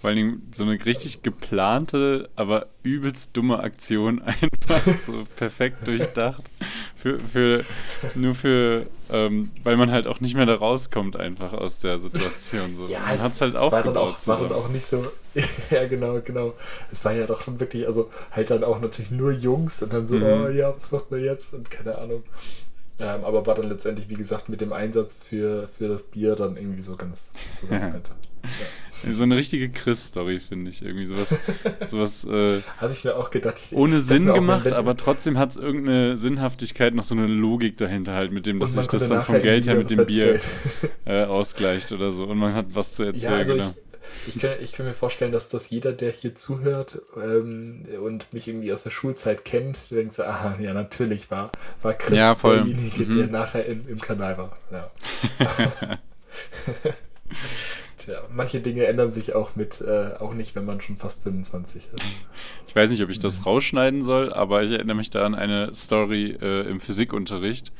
[0.00, 6.42] Vor allem so eine richtig geplante, aber übelst dumme Aktion einfach so perfekt durchdacht.
[6.96, 7.64] Für, für,
[8.14, 12.76] nur für, ähm, weil man halt auch nicht mehr da rauskommt einfach aus der Situation.
[12.76, 12.88] So.
[12.88, 13.86] Ja, man hat es halt aufgebaut.
[13.86, 15.06] War dann, auch, war dann auch nicht so,
[15.70, 16.54] ja genau, genau.
[16.92, 20.06] Es war ja doch schon wirklich, also halt dann auch natürlich nur Jungs und dann
[20.06, 20.24] so, mhm.
[20.24, 22.22] oh ja, was macht man jetzt und keine Ahnung.
[23.00, 26.56] Ähm, aber war dann letztendlich, wie gesagt, mit dem Einsatz für, für das Bier dann
[26.56, 28.10] irgendwie so ganz, so ganz nett.
[29.10, 30.82] So eine richtige Chris-Story, finde ich.
[30.82, 31.34] Irgendwie sowas.
[31.88, 33.58] sowas äh, Habe ich mir auch gedacht.
[33.72, 38.32] Ohne Sinn gemacht, aber trotzdem hat es irgendeine Sinnhaftigkeit, noch so eine Logik dahinter halt,
[38.32, 40.40] mit dem, dass sich das dann vom Geld her mit dem Bier
[41.06, 42.24] äh, ausgleicht oder so.
[42.24, 43.32] Und man hat was zu erzählen.
[43.32, 43.74] Ja, also genau.
[44.26, 48.32] ich, ich kann, ich kann mir vorstellen, dass das jeder, der hier zuhört ähm, und
[48.32, 52.34] mich irgendwie aus der Schulzeit kennt, denkt so, aha, ja, natürlich war, war Chris ja,
[52.34, 53.16] derjenige, mhm.
[53.16, 54.58] der nachher in, im Kanal war.
[54.70, 54.90] Ja.
[58.10, 61.84] Tja, manche Dinge ändern sich auch mit, äh, auch nicht, wenn man schon fast 25
[61.94, 62.04] ist.
[62.66, 65.72] Ich weiß nicht, ob ich das rausschneiden soll, aber ich erinnere mich da an eine
[65.74, 67.72] Story äh, im Physikunterricht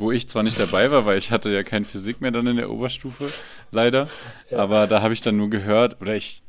[0.00, 2.56] wo ich zwar nicht dabei war, weil ich hatte ja kein Physik mehr dann in
[2.56, 3.32] der Oberstufe,
[3.72, 4.08] leider.
[4.48, 4.58] Ja.
[4.58, 6.44] Aber da habe ich dann nur gehört, oder ich,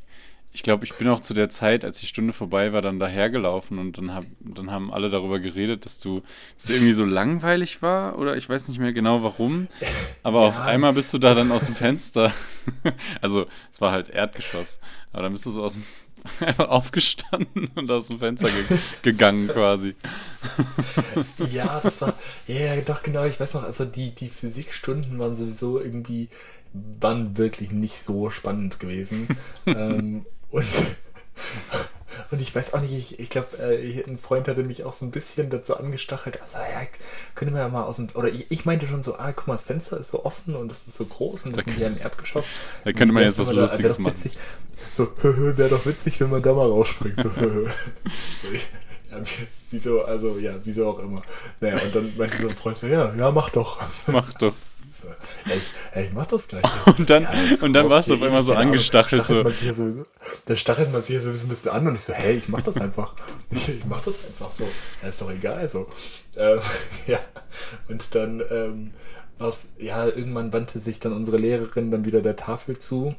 [0.51, 3.77] ich glaube, ich bin auch zu der Zeit, als die Stunde vorbei war, dann dahergelaufen
[3.77, 6.23] und dann, hab, dann haben alle darüber geredet, dass du
[6.57, 9.67] dass irgendwie so langweilig war oder ich weiß nicht mehr genau warum.
[10.23, 10.47] Aber ja.
[10.47, 12.33] auf einmal bist du da dann aus dem Fenster.
[13.21, 14.79] also es war halt Erdgeschoss.
[15.13, 15.83] Aber dann bist du so aus dem
[16.39, 19.95] einfach aufgestanden und aus dem Fenster ge gegangen quasi.
[21.51, 22.13] ja, das war,
[22.47, 26.27] ja, yeah, doch genau, ich weiß noch, also die, die Physikstunden waren sowieso irgendwie,
[26.73, 29.29] waren wirklich nicht so spannend gewesen.
[29.65, 30.65] ähm, und
[32.31, 35.05] und ich weiß auch nicht, ich, ich glaube, äh, ein Freund hatte mich auch so
[35.05, 36.39] ein bisschen dazu angestachelt.
[36.41, 36.87] Also, ja,
[37.33, 38.07] könnte man ja mal aus dem.
[38.13, 40.71] Oder ich, ich, meinte schon so, ah, guck mal, das Fenster ist so offen und
[40.71, 42.49] es ist so groß und das da sind ja ein Erdgeschoss.
[42.83, 44.13] Da könnte man jetzt was Lustiges da, machen.
[44.13, 44.37] Witzig,
[44.91, 47.19] so, wäre doch witzig, wenn man da mal rausspringt.
[47.19, 47.29] So,
[49.11, 49.23] ja,
[49.71, 51.23] wieso, also, ja, wieso auch immer.
[51.61, 53.81] Naja, und dann meinte so ein Freund so, ja, ja, mach doch.
[54.07, 54.53] Mach doch.
[55.45, 56.63] Ey, ich, ich mach das gleich.
[56.97, 57.29] Und dann, ja,
[57.61, 59.23] und dann warst du auf einmal so angestachelt.
[59.23, 59.41] So.
[59.41, 59.73] Ja
[60.45, 62.61] da stachelt man sich ja sowieso ein bisschen an und ich so, hey, ich mach
[62.61, 63.15] das einfach.
[63.51, 64.67] Ich, ich mach das einfach so.
[65.01, 65.67] Ja, ist doch egal.
[65.67, 65.87] So.
[66.35, 66.59] Ähm,
[67.07, 67.19] ja.
[67.87, 68.91] Und dann ähm,
[69.39, 73.15] was, ja, irgendwann wandte sich dann unsere Lehrerin dann wieder der Tafel zu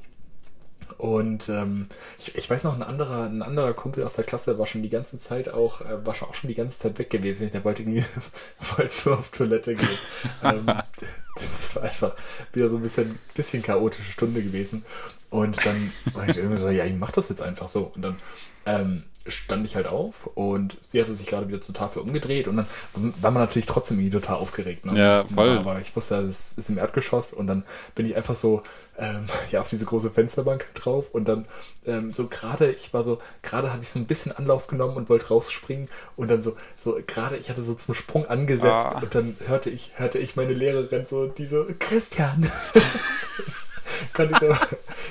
[1.01, 1.87] und ähm,
[2.19, 4.91] ich, ich weiß noch, ein anderer, ein anderer Kumpel aus der Klasse war schon die
[4.91, 7.51] ganze Zeit auch, äh, war schon auch schon die ganze Zeit weg gewesen.
[7.51, 8.05] Der wollte irgendwie
[8.77, 9.99] wollte nur auf Toilette gehen.
[10.43, 12.15] ähm, das war einfach
[12.53, 14.85] wieder so ein bisschen, bisschen chaotische Stunde gewesen.
[15.31, 17.91] Und dann war ich irgendwie so, ja, ich mach das jetzt einfach so.
[17.95, 18.19] Und dann
[18.67, 22.57] ähm, stand ich halt auf und sie hatte sich gerade wieder zur Tafel umgedreht und
[22.57, 22.67] dann
[23.21, 24.87] war man natürlich trotzdem irgendwie total aufgeregt.
[24.87, 24.99] Ne?
[24.99, 25.59] Ja, voll.
[25.59, 28.63] Aber ich wusste, es ist im Erdgeschoss und dann bin ich einfach so
[28.99, 31.47] ähm, ja, auf diese große Fensterbank drauf und dann
[31.85, 35.09] ähm, so gerade, ich war so, gerade hatte ich so ein bisschen Anlauf genommen und
[35.09, 39.01] wollte rausspringen und dann so, so gerade, ich hatte so zum Sprung angesetzt ah.
[39.03, 42.51] und dann hörte ich, hörte ich meine Lehrerin so, die so, Christian!
[44.13, 44.59] konnte ich aber,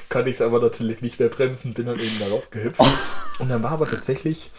[0.10, 2.80] konnte ich es aber natürlich nicht mehr bremsen, bin dann eben da rausgehüpft.
[3.40, 4.52] Und dann war aber tatsächlich,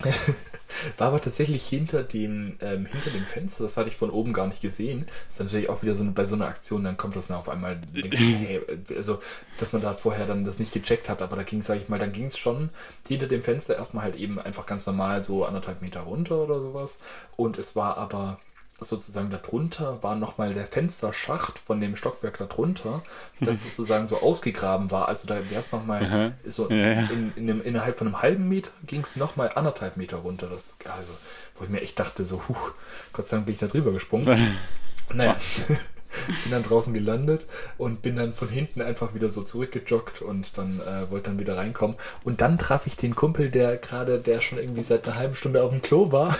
[0.98, 4.46] war aber tatsächlich hinter dem, ähm, hinter dem Fenster, das hatte ich von oben gar
[4.46, 5.06] nicht gesehen.
[5.26, 7.38] Das ist natürlich auch wieder so eine, bei so einer Aktion, dann kommt das dann
[7.38, 8.60] auf einmal, denkst, hey,
[8.96, 9.20] also,
[9.58, 11.88] dass man da vorher dann das nicht gecheckt hat, aber da ging es, sag ich
[11.88, 12.70] mal, dann ging es schon
[13.06, 16.98] hinter dem Fenster erstmal halt eben einfach ganz normal so anderthalb Meter runter oder sowas.
[17.36, 18.38] Und es war aber
[18.80, 23.02] sozusagen darunter war nochmal der Fensterschacht von dem Stockwerk darunter,
[23.40, 25.08] das sozusagen so ausgegraben war.
[25.08, 27.10] Also da wäre es nochmal so ja, ja.
[27.10, 30.48] In, in einem, innerhalb von einem halben Meter ging es nochmal anderthalb Meter runter.
[30.48, 31.12] Das, also,
[31.56, 32.72] wo ich mir echt dachte, so, huch,
[33.12, 34.58] Gott sei Dank bin ich da drüber gesprungen.
[35.14, 35.36] naja.
[36.42, 37.46] bin dann draußen gelandet
[37.78, 41.56] und bin dann von hinten einfach wieder so zurückgejoggt und dann äh, wollte dann wieder
[41.56, 41.96] reinkommen.
[42.22, 45.62] Und dann traf ich den Kumpel, der gerade, der schon irgendwie seit einer halben Stunde
[45.62, 46.36] auf dem Klo war.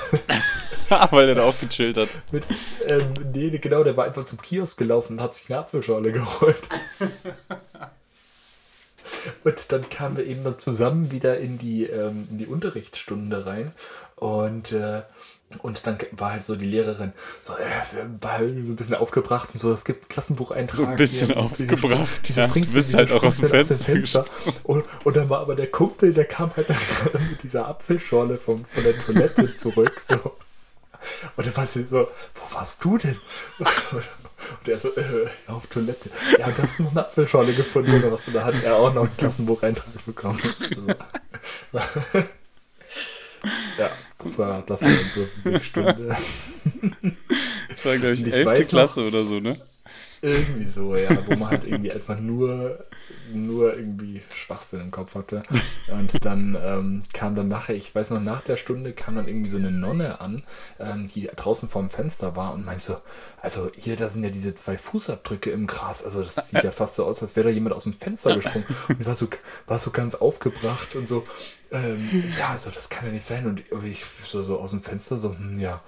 [1.11, 2.09] Weil er da auch gechillt hat.
[2.33, 2.45] Mit,
[2.87, 6.69] ähm, nee, genau, der war einfach zum Kiosk gelaufen und hat sich eine Apfelschorle geholt.
[9.45, 13.73] Und dann kamen wir eben dann zusammen wieder in die, ähm, in die Unterrichtsstunde rein.
[14.17, 15.03] Und äh,
[15.63, 19.51] und dann war halt so die Lehrerin so, äh, war halt so ein bisschen aufgebracht
[19.53, 20.77] und so, es gibt Klassenbucheintrag.
[20.77, 22.49] So ein bisschen hier, aufgebracht, wieso, ja.
[22.49, 23.77] Springst, du bist halt auch aus dem Fenster.
[23.79, 24.25] Fenster.
[24.65, 28.39] Und, und, dann war aber der Kumpel, der kam halt dann gerade mit dieser Apfelschorle
[28.39, 30.01] vom, von der Toilette zurück.
[30.01, 30.15] So.
[31.37, 33.19] Und dann war sie so, wo warst du denn?
[33.59, 36.11] Und er so, äh, auf Toilette.
[36.39, 38.27] Ja, da hast du noch eine Apfelschorle gefunden oder was?
[38.27, 40.41] Und da hat er auch noch einen Klassenbucheintrag bekommen.
[41.73, 42.29] Also.
[43.79, 46.17] Ja, das war, das war unsere Physikstunde.
[47.69, 48.69] Das war, glaube ich, ich 11.
[48.69, 49.57] Klasse noch, oder so, ne?
[50.25, 52.83] Irgendwie so, ja, wo man halt irgendwie einfach nur,
[53.31, 55.43] nur irgendwie Schwachsinn im Kopf hatte.
[55.93, 59.51] Und dann ähm, kam dann nachher, ich weiß noch, nach der Stunde kam dann irgendwie
[59.51, 60.43] so eine Nonne an,
[60.81, 62.97] ähm, die draußen vorm Fenster war und meinte so,
[63.43, 66.95] also hier, da sind ja diese zwei Fußabdrücke im Gras, also das sieht ja fast
[66.95, 68.67] so aus, als wäre da jemand aus dem Fenster gesprungen.
[68.89, 69.29] Und war so,
[69.67, 71.27] war so ganz aufgebracht und so,
[71.71, 73.47] ähm, ja, also das kann ja nicht sein.
[73.47, 75.83] Und ich so, so aus dem Fenster so, hm, ja,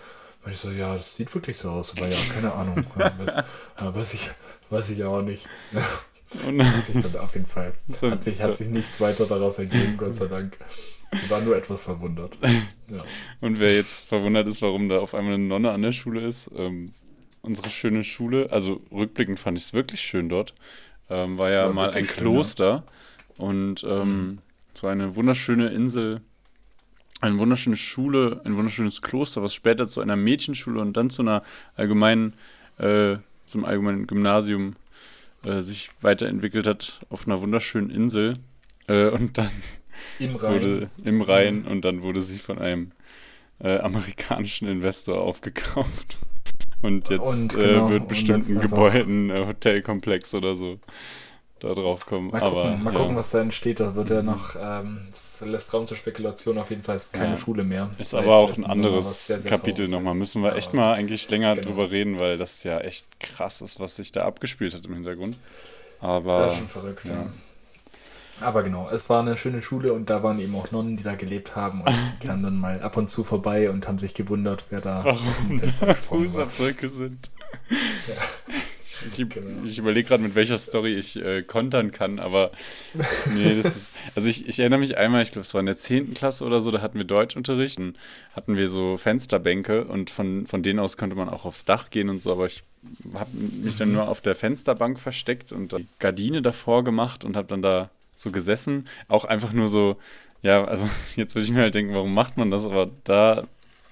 [0.47, 2.87] und ich so, ja, das sieht wirklich so aus, aber ja, keine Ahnung.
[2.95, 3.45] weiß,
[3.81, 4.31] weiß, ich,
[4.71, 5.49] weiß ich auch nicht.
[6.47, 9.97] Und hat sich dann auf jeden Fall, hat sich, hat sich nichts weiter daraus ergeben,
[9.97, 10.57] Gott sei Dank.
[11.11, 12.39] Ich war nur etwas verwundert.
[12.43, 13.03] Ja.
[13.41, 16.49] Und wer jetzt verwundert ist, warum da auf einmal eine Nonne an der Schule ist,
[16.57, 16.95] ähm,
[17.43, 20.55] unsere schöne Schule, also rückblickend fand ich es wirklich schön dort,
[21.11, 22.85] ähm, war ja war mal ein schön, Kloster
[23.37, 23.45] ja.
[23.45, 24.39] und ähm, mhm.
[24.81, 26.21] war eine wunderschöne Insel
[27.21, 31.43] eine wunderschöne Schule, ein wunderschönes Kloster, was später zu einer Mädchenschule und dann zu einer
[31.75, 32.35] allgemeinen,
[32.79, 34.77] äh, zum allgemeinen Gymnasium
[35.45, 38.35] äh, sich weiterentwickelt hat auf einer wunderschönen Insel.
[38.89, 39.51] Äh, und dann
[40.19, 40.55] Im Rhein.
[40.55, 42.93] wurde im Rhein und dann wurde sie von einem
[43.61, 46.19] äh, amerikanischen Investor aufgekauft.
[46.83, 50.79] Und jetzt und äh, genau, wird bestimmt ein Gebäude, ein äh, Hotelkomplex oder so
[51.61, 52.31] da drauf kommen.
[52.31, 53.17] Mal gucken, Aber, mal gucken ja.
[53.17, 53.81] was da entsteht.
[53.81, 56.59] Da wird ja noch, ähm, das lässt Raum zur Spekulation.
[56.59, 57.37] Auf jeden Fall ist keine ja.
[57.37, 57.91] Schule mehr.
[57.99, 60.15] Ist aber auch ein anderes sehr, sehr Kapitel nochmal.
[60.15, 61.69] Müssen wir echt mal eigentlich länger genau.
[61.69, 65.37] drüber reden, weil das ja echt krass ist, was sich da abgespielt hat im Hintergrund.
[66.01, 67.15] Aber, das ist schon verrückt, ja.
[67.15, 67.27] ja.
[68.41, 71.15] Aber genau, es war eine schöne Schule und da waren eben auch Nonnen, die da
[71.15, 74.65] gelebt haben und die kamen dann mal ab und zu vorbei und haben sich gewundert,
[74.69, 77.31] wer da Warum aus dem Fenster Fußabdrücke sind.
[77.71, 78.46] Ja.
[79.07, 79.65] Ich, genau.
[79.65, 82.51] ich überlege gerade, mit welcher Story ich äh, kontern kann, aber
[82.95, 83.93] nee, das ist.
[84.15, 86.15] Also ich, ich erinnere mich einmal, ich glaube, es war in der 10.
[86.15, 87.97] Klasse oder so, da hatten wir Deutschunterricht und
[88.35, 92.09] hatten wir so Fensterbänke und von, von denen aus konnte man auch aufs Dach gehen
[92.09, 92.63] und so, aber ich
[93.15, 93.31] habe
[93.63, 97.63] mich dann nur auf der Fensterbank versteckt und die Gardine davor gemacht und habe dann
[97.63, 98.89] da so gesessen.
[99.09, 99.97] Auch einfach nur so,
[100.43, 102.65] ja, also jetzt würde ich mir halt denken, warum macht man das?
[102.65, 103.47] Aber da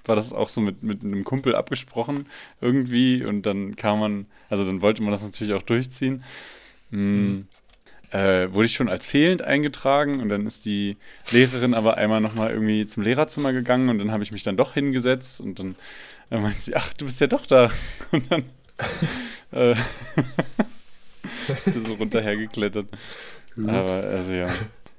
[0.07, 2.27] war das auch so mit, mit einem Kumpel abgesprochen
[2.61, 6.23] irgendwie und dann kam man, also dann wollte man das natürlich auch durchziehen.
[6.91, 7.47] Mhm.
[8.11, 10.95] Äh, wurde ich schon als fehlend eingetragen und dann ist die
[11.31, 14.73] Lehrerin aber einmal nochmal irgendwie zum Lehrerzimmer gegangen und dann habe ich mich dann doch
[14.73, 15.75] hingesetzt und dann,
[16.29, 17.69] dann meinte sie, ach, du bist ja doch da.
[18.11, 18.45] Und dann
[19.51, 19.75] Äh,
[21.85, 22.87] so runterhergeklettert.
[23.57, 24.49] Aber also ja.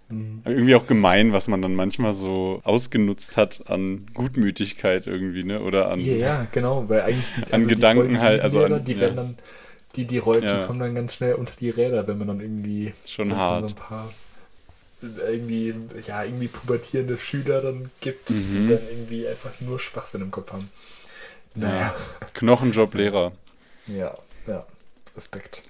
[0.09, 0.43] Mhm.
[0.45, 5.61] Irgendwie auch gemein, was man dann manchmal so ausgenutzt hat an Gutmütigkeit irgendwie, ne?
[5.61, 6.01] Oder an.
[6.01, 9.01] Ja, ja genau, weil eigentlich die, also an Gedanken die halt, also an, die ja.
[9.01, 9.39] werden dann,
[9.97, 10.61] die, die rollen, ja.
[10.61, 13.63] die kommen dann ganz schnell unter die Räder, wenn man dann irgendwie schon hart.
[13.63, 14.13] So ein paar
[15.03, 15.75] irgendwie,
[16.07, 18.69] ja, irgendwie pubertierende Schüler dann gibt, mhm.
[18.69, 20.71] die dann irgendwie einfach nur Schwachsinn im Kopf haben.
[21.55, 21.95] Naja.
[22.21, 22.27] Ja.
[22.35, 23.33] Knochenjob-Lehrer.
[23.87, 24.17] Ja,
[24.47, 24.67] ja.
[25.17, 25.63] Respekt.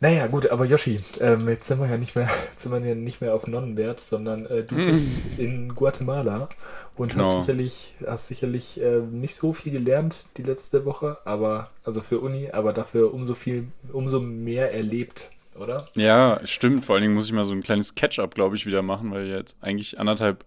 [0.00, 3.20] Naja, gut, aber Yoshi, ähm, jetzt sind wir ja nicht mehr, sind wir ja nicht
[3.20, 4.86] mehr auf Nonnenwert, sondern äh, du mm.
[4.86, 6.48] bist in Guatemala
[6.96, 7.24] und genau.
[7.24, 12.20] hast sicherlich, hast sicherlich äh, nicht so viel gelernt die letzte Woche, aber also für
[12.20, 15.88] Uni, aber dafür umso viel, umso mehr erlebt, oder?
[15.94, 16.84] Ja, stimmt.
[16.84, 19.26] Vor allen Dingen muss ich mal so ein kleines Catch-up, glaube ich, wieder machen, weil
[19.26, 20.44] wir jetzt eigentlich anderthalb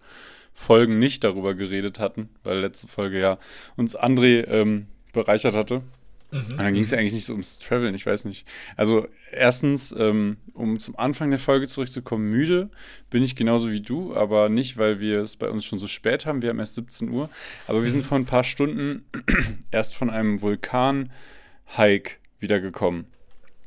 [0.54, 3.38] Folgen nicht darüber geredet hatten, weil letzte Folge ja
[3.76, 5.82] uns André ähm, bereichert hatte.
[6.30, 6.38] Mhm.
[6.38, 8.46] Und dann ging es ja eigentlich nicht so ums Traveln, ich weiß nicht.
[8.76, 12.70] Also erstens, ähm, um zum Anfang der Folge zurückzukommen, müde
[13.10, 16.26] bin ich genauso wie du, aber nicht, weil wir es bei uns schon so spät
[16.26, 16.42] haben.
[16.42, 17.28] Wir haben erst 17 Uhr,
[17.66, 18.08] aber wir sind mhm.
[18.08, 19.04] vor ein paar Stunden
[19.70, 23.06] erst von einem Vulkan-Hike wiedergekommen.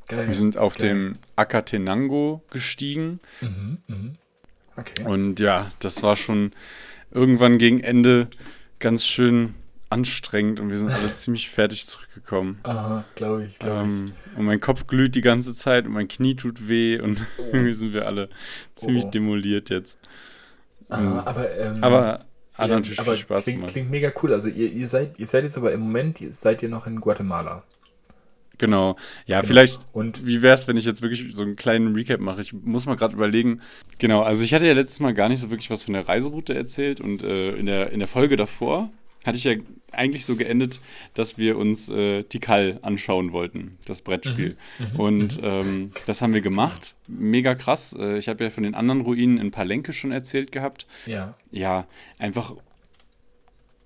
[0.07, 0.27] Geil.
[0.27, 0.89] Wir sind auf Geil.
[0.89, 3.19] dem Acatenango gestiegen.
[3.41, 3.95] Mhm, mh.
[4.75, 5.03] Okay.
[5.03, 6.51] Und ja, das war schon
[7.11, 8.27] irgendwann gegen Ende
[8.79, 9.53] ganz schön
[9.93, 12.59] anstrengend und wir sind alle ziemlich fertig zurückgekommen.
[12.63, 14.37] Aha, glaube ich, glaube ähm, ich.
[14.37, 17.43] Und mein Kopf glüht die ganze Zeit und mein Knie tut weh und oh.
[17.53, 18.29] irgendwie sind wir alle
[18.75, 19.11] ziemlich oh.
[19.11, 19.97] demoliert jetzt.
[20.89, 22.19] Aha, aber, ähm, aber
[22.53, 23.71] hat ja, natürlich aber viel Spaß klingt, gemacht.
[23.71, 24.33] Klingt mega cool.
[24.33, 27.63] Also ihr, ihr, seid, ihr seid jetzt aber im Moment, seid ihr noch in Guatemala.
[28.59, 28.95] Genau.
[29.25, 29.47] Ja, genau.
[29.47, 29.79] vielleicht.
[29.91, 32.41] Und wie wäre es, wenn ich jetzt wirklich so einen kleinen Recap mache?
[32.41, 33.61] Ich muss mal gerade überlegen.
[33.97, 36.53] Genau, also ich hatte ja letztes Mal gar nicht so wirklich was von der Reiseroute
[36.53, 38.91] erzählt und äh, in, der, in der Folge davor
[39.23, 39.55] hatte ich ja
[39.91, 40.81] eigentlich so geendet,
[41.13, 44.57] dass wir uns äh, Tikal anschauen wollten, das Brettspiel.
[44.79, 45.47] Mhm, mhm und mhm.
[45.47, 46.95] ähm, das haben wir gemacht.
[47.07, 47.95] Mega krass.
[47.97, 50.87] Äh, ich habe ja von den anderen Ruinen in Palenque schon erzählt gehabt.
[51.05, 51.35] Ja.
[51.51, 51.87] Ja,
[52.19, 52.55] einfach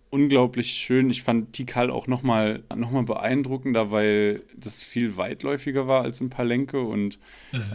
[0.10, 1.10] unglaublich schön.
[1.10, 6.30] Ich fand Tikal auch nochmal noch mal beeindruckender, weil das viel weitläufiger war als in
[6.30, 7.19] Palenque und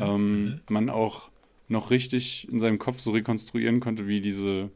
[0.01, 1.29] ähm, man auch
[1.69, 4.71] noch richtig in seinem Kopf so rekonstruieren konnte, wie diese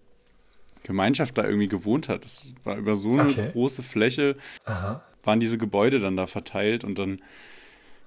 [0.86, 2.24] Gemeinschaft da irgendwie gewohnt hat.
[2.24, 3.50] Es war über so eine okay.
[3.52, 5.02] große Fläche, Aha.
[5.24, 7.20] waren diese Gebäude dann da verteilt und dann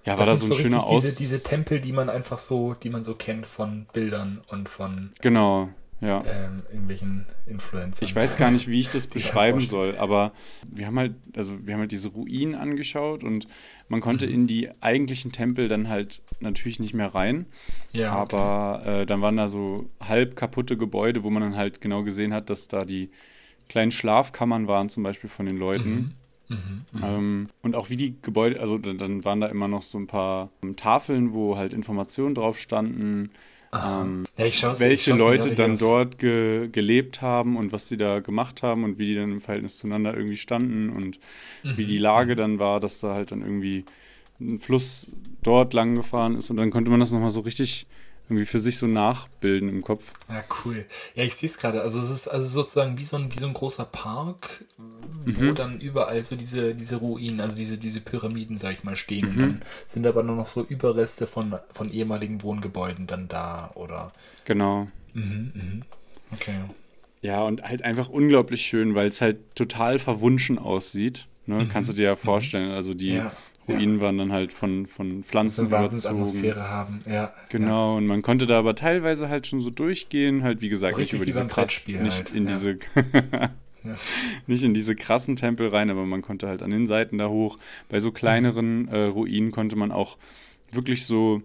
[0.06, 1.04] ja, war das da so ein so schöner Aus.
[1.04, 5.12] Diese, diese Tempel, die man einfach so, die man so kennt von Bildern und von.
[5.22, 5.70] Genau,
[6.02, 6.24] ja.
[6.26, 8.08] Ähm, irgendwelchen Influencern.
[8.08, 10.32] Ich weiß gar nicht, wie ich das beschreiben soll, aber
[10.68, 13.48] wir haben halt, also wir haben halt diese Ruinen angeschaut und
[13.90, 14.34] man konnte mhm.
[14.34, 17.48] in die eigentlichen Tempel dann halt natürlich nicht mehr rein.
[17.92, 18.22] Ja.
[18.22, 18.36] Okay.
[18.36, 22.34] Aber äh, dann waren da so halb kaputte Gebäude, wo man dann halt genau gesehen
[22.34, 23.10] hat, dass da die
[23.68, 25.90] kleinen Schlafkammern waren, zum Beispiel von den Leuten.
[25.90, 26.12] Mhm.
[26.50, 26.58] Mhm,
[26.92, 27.04] mhm.
[27.04, 30.08] ähm, und auch wie die Gebäude, also dann, dann, waren da immer noch so ein
[30.08, 33.30] paar Tafeln, wo halt Informationen drauf standen,
[33.74, 35.80] ähm, ja, welche Leute dann auf.
[35.80, 39.42] dort ge gelebt haben und was sie da gemacht haben und wie die dann im
[39.42, 41.20] Verhältnis zueinander irgendwie standen und
[41.64, 41.78] mhm.
[41.78, 43.86] wie die Lage dann war, dass da halt dann irgendwie
[44.40, 45.12] ein Fluss
[45.44, 47.86] dort lang gefahren ist und dann konnte man das nochmal so richtig
[48.30, 50.04] irgendwie für sich so nachbilden im Kopf.
[50.30, 50.86] Ja, cool.
[51.16, 51.82] Ja, ich sehe es gerade.
[51.82, 54.66] Also es ist also sozusagen wie so ein, wie so ein großer Park,
[55.26, 55.56] wo mhm.
[55.56, 59.26] dann überall so diese, diese Ruinen, also diese, diese Pyramiden, sag ich mal, stehen.
[59.26, 59.32] Mhm.
[59.32, 64.14] Und dann sind aber nur noch so Überreste von, von ehemaligen Wohngebäuden dann da, oder?
[64.46, 64.88] Genau.
[65.14, 65.84] Mhm, mhm.
[66.32, 66.56] Okay.
[67.22, 71.28] Ja, und halt einfach unglaublich schön, weil es halt total verwunschen aussieht.
[71.48, 71.64] Ne?
[71.64, 71.70] Mhm.
[71.70, 72.18] Kannst du dir ja mhm.
[72.18, 72.72] vorstellen.
[72.72, 73.32] Also die, ja.
[73.70, 74.02] Ruinen ja.
[74.02, 76.56] waren dann halt von, von Pflanzen überzogen.
[76.56, 77.34] Haben, ja.
[77.50, 77.98] Genau, ja.
[77.98, 81.14] und man konnte da aber teilweise halt schon so durchgehen, halt wie gesagt, so nicht
[81.14, 82.32] über diese krass, nicht halt.
[82.32, 82.52] in ja.
[82.52, 82.80] diese
[84.48, 87.58] nicht in diese krassen Tempel rein, aber man konnte halt an den Seiten da hoch.
[87.88, 90.18] Bei so kleineren äh, Ruinen konnte man auch
[90.72, 91.42] wirklich so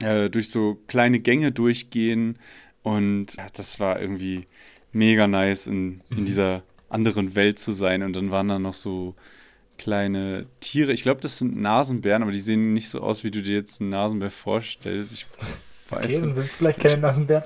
[0.00, 2.38] äh, durch so kleine Gänge durchgehen
[2.82, 4.46] und das war irgendwie
[4.92, 6.24] mega nice in, in mhm.
[6.26, 9.14] dieser anderen Welt zu sein und dann waren da noch so
[9.82, 10.92] kleine Tiere.
[10.92, 13.80] Ich glaube, das sind Nasenbären, aber die sehen nicht so aus, wie du dir jetzt
[13.80, 15.12] einen Nasenbär vorstellst.
[15.12, 15.26] Ich
[15.90, 17.42] weiß okay, dann sind es vielleicht keine Nasenbären.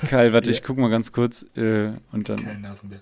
[0.00, 0.52] Tikal, warte, ja.
[0.52, 2.36] ich guck mal ganz kurz äh, und dann.
[2.36, 3.00] Tikal, Nasenbär.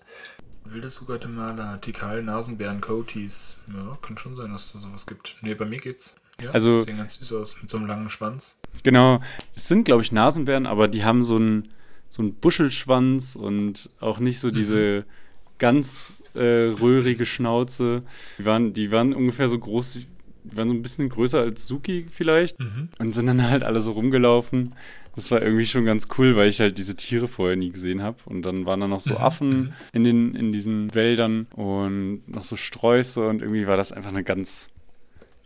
[0.65, 3.59] Wildes Guatemala, Tikal, Nasenbären, Coaties.
[3.69, 5.37] Ja, kann schon sein, dass es da sowas gibt.
[5.43, 6.15] Nee, bei mir geht's.
[6.41, 8.57] Ja, also, sehen ganz süß aus, mit so einem langen Schwanz.
[8.85, 9.21] Genau,
[9.55, 11.69] das sind, glaube ich, Nasenbären, aber die haben so einen
[12.09, 15.28] so einen Buschelschwanz und auch nicht so diese mhm
[15.59, 18.03] ganz äh, röhrige Schnauze.
[18.39, 19.99] Die waren, die waren ungefähr so groß,
[20.45, 22.89] die waren so ein bisschen größer als Suki vielleicht mhm.
[22.99, 24.75] und sind dann halt alle so rumgelaufen.
[25.17, 28.19] Das war irgendwie schon ganz cool, weil ich halt diese Tiere vorher nie gesehen habe.
[28.27, 32.55] Und dann waren da noch so Affen in, den, in diesen Wäldern und noch so
[32.55, 34.71] Sträuße und irgendwie war das einfach eine ganz,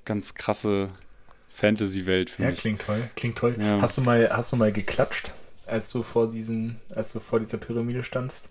[0.04, 0.90] ganz krasse
[1.54, 2.58] Fantasy-Welt für ja, mich.
[2.58, 3.56] Ja, klingt toll, klingt toll.
[3.58, 3.80] Ja.
[3.80, 5.32] Hast du mal, hast du mal geklatscht,
[5.64, 8.50] als du vor diesen, als du vor dieser Pyramide standst?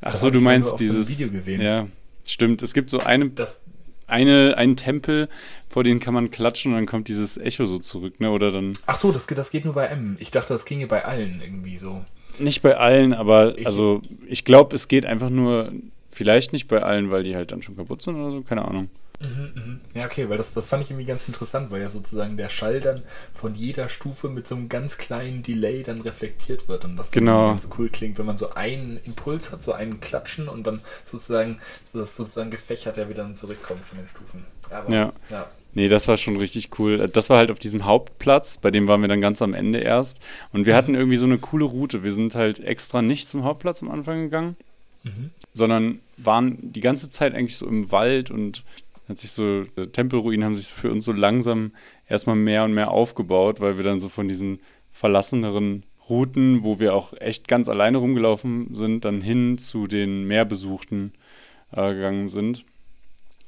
[0.00, 1.60] Ach so, du meinst dieses so Video gesehen.
[1.60, 1.88] Ja,
[2.24, 2.62] stimmt.
[2.62, 3.58] Es gibt so eine, das,
[4.06, 5.28] eine, einen Tempel,
[5.68, 8.30] vor den kann man klatschen und dann kommt dieses Echo so zurück, ne?
[8.30, 8.72] Oder dann.
[8.86, 10.16] Ach so, das, das geht nur bei M.
[10.20, 12.04] Ich dachte, das ginge bei allen irgendwie so.
[12.38, 15.72] Nicht bei allen, aber ich, also ich glaube, es geht einfach nur,
[16.10, 18.90] vielleicht nicht bei allen, weil die halt dann schon kaputt sind oder so, keine Ahnung.
[19.20, 19.80] Mhm, mhm.
[19.94, 22.80] Ja, okay, weil das, das fand ich irgendwie ganz interessant, weil ja sozusagen der Schall
[22.80, 23.02] dann
[23.32, 27.48] von jeder Stufe mit so einem ganz kleinen Delay dann reflektiert wird und das genau.
[27.48, 31.58] ganz cool klingt, wenn man so einen Impuls hat, so einen Klatschen und dann sozusagen,
[31.84, 34.44] so das sozusagen gefächert ja wieder dann zurückkommt von den Stufen.
[34.70, 35.12] Aber, ja.
[35.30, 35.46] ja.
[35.74, 37.06] Nee, das war schon richtig cool.
[37.08, 40.22] Das war halt auf diesem Hauptplatz, bei dem waren wir dann ganz am Ende erst.
[40.52, 40.76] Und wir mhm.
[40.78, 42.02] hatten irgendwie so eine coole Route.
[42.02, 44.56] Wir sind halt extra nicht zum Hauptplatz am Anfang gegangen,
[45.02, 45.30] mhm.
[45.52, 48.64] sondern waren die ganze Zeit eigentlich so im Wald und
[49.08, 51.72] hat sich so, Tempelruinen haben sich für uns so langsam
[52.08, 54.60] erstmal mehr und mehr aufgebaut, weil wir dann so von diesen
[54.92, 60.44] verlasseneren Routen, wo wir auch echt ganz alleine rumgelaufen sind, dann hin zu den mehr
[60.44, 61.12] besuchten
[61.72, 62.64] äh, gegangen sind.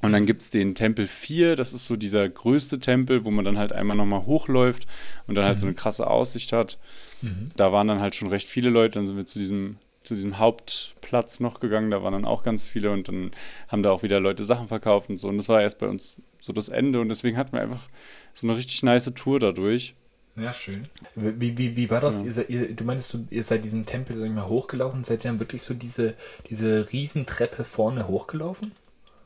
[0.00, 3.44] Und dann gibt es den Tempel 4, das ist so dieser größte Tempel, wo man
[3.44, 4.86] dann halt einmal nochmal hochläuft
[5.26, 5.60] und dann halt mhm.
[5.60, 6.78] so eine krasse Aussicht hat.
[7.20, 7.50] Mhm.
[7.56, 9.76] Da waren dann halt schon recht viele Leute, dann sind wir zu diesem
[10.08, 13.30] zu diesem Hauptplatz noch gegangen, da waren dann auch ganz viele und dann
[13.68, 15.28] haben da auch wieder Leute Sachen verkauft und so.
[15.28, 17.88] Und das war erst bei uns so das Ende und deswegen hatten wir einfach
[18.34, 19.94] so eine richtig nice Tour dadurch.
[20.36, 20.88] Ja, schön.
[21.14, 22.20] Wie, wie, wie war das?
[22.20, 22.26] Ja.
[22.26, 25.04] Ihr seid, ihr, du meinst, du, ihr seid diesen Tempel, sag ich mal, hochgelaufen?
[25.04, 26.14] Seid ihr dann wirklich so diese,
[26.48, 28.72] diese Riesentreppe vorne hochgelaufen?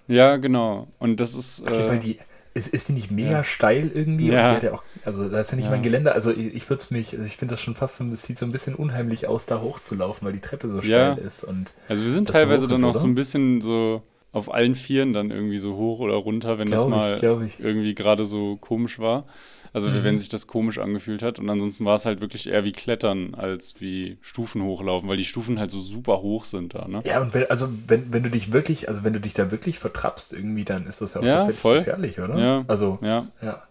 [0.09, 0.89] Ja, genau.
[0.99, 1.63] Und das ist.
[1.63, 2.19] Okay, äh, weil die,
[2.55, 3.45] ist, ist die nicht mega ja.
[3.45, 4.29] steil irgendwie?
[4.29, 4.59] Ja.
[4.59, 5.71] Ja auch, also da ist ja nicht ja.
[5.71, 6.15] mein Geländer.
[6.15, 8.39] Also ich, ich würde es mich, also ich finde das schon fast so, es sieht
[8.39, 11.45] so ein bisschen unheimlich aus, da hochzulaufen, weil die Treppe so steil ist.
[11.45, 15.31] Und also wir sind teilweise dann auch so ein bisschen so auf allen Vieren dann
[15.31, 19.27] irgendwie so hoch oder runter, wenn glaub das mal ich, irgendwie gerade so komisch war.
[19.73, 20.05] Also mhm.
[20.05, 21.39] wenn sich das komisch angefühlt hat.
[21.39, 25.25] Und ansonsten war es halt wirklich eher wie Klettern als wie Stufen hochlaufen, weil die
[25.25, 26.87] Stufen halt so super hoch sind da.
[26.89, 27.01] Ne?
[27.05, 29.79] Ja, und wenn, also wenn, wenn du dich wirklich, also wenn du dich da wirklich
[29.79, 31.79] vertrappst irgendwie, dann ist das ja auch ja, tatsächlich voll.
[31.79, 32.39] gefährlich, oder?
[32.39, 32.65] Ja.
[32.69, 33.27] Also, ja.
[33.41, 33.63] ja.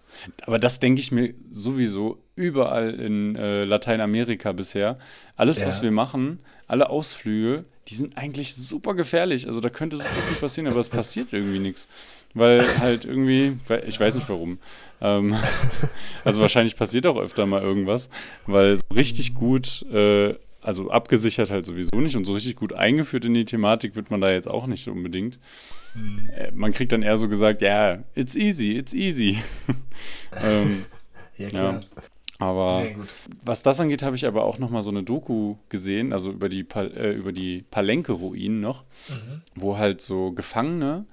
[0.45, 4.97] Aber das denke ich mir sowieso überall in äh, Lateinamerika bisher.
[5.35, 5.67] Alles, ja.
[5.67, 9.47] was wir machen, alle Ausflüge, die sind eigentlich super gefährlich.
[9.47, 11.87] Also da könnte super viel passieren, aber es passiert irgendwie nichts.
[12.33, 14.59] Weil halt irgendwie, ich weiß nicht warum.
[15.01, 15.35] Ähm,
[16.23, 18.09] also wahrscheinlich passiert auch öfter mal irgendwas,
[18.45, 23.25] weil so richtig gut, äh, also abgesichert halt sowieso nicht und so richtig gut eingeführt
[23.25, 25.39] in die Thematik wird man da jetzt auch nicht unbedingt.
[25.95, 26.29] Mhm.
[26.35, 29.39] Äh, man kriegt dann eher so gesagt, ja, yeah, it's easy, it's easy.
[30.43, 30.85] ähm,
[31.37, 31.73] ja, klar.
[31.73, 31.79] Ja.
[32.37, 32.95] Aber ja,
[33.43, 36.49] was das angeht, habe ich aber auch noch mal so eine Doku gesehen, also über
[36.49, 39.43] die, Pal äh, über die Palenque-Ruinen noch, mhm.
[39.53, 41.05] wo halt so Gefangene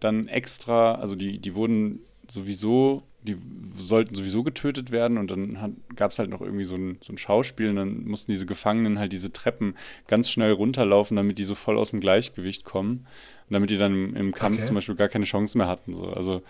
[0.00, 3.36] dann extra, also die, die wurden sowieso die
[3.76, 7.18] sollten sowieso getötet werden und dann gab es halt noch irgendwie so ein, so ein
[7.18, 9.74] Schauspiel und dann mussten diese Gefangenen halt diese Treppen
[10.06, 13.06] ganz schnell runterlaufen, damit die so voll aus dem Gleichgewicht kommen
[13.48, 14.66] und damit die dann im, im Kampf okay.
[14.66, 15.94] zum Beispiel gar keine Chance mehr hatten.
[15.94, 16.06] So.
[16.06, 16.42] Also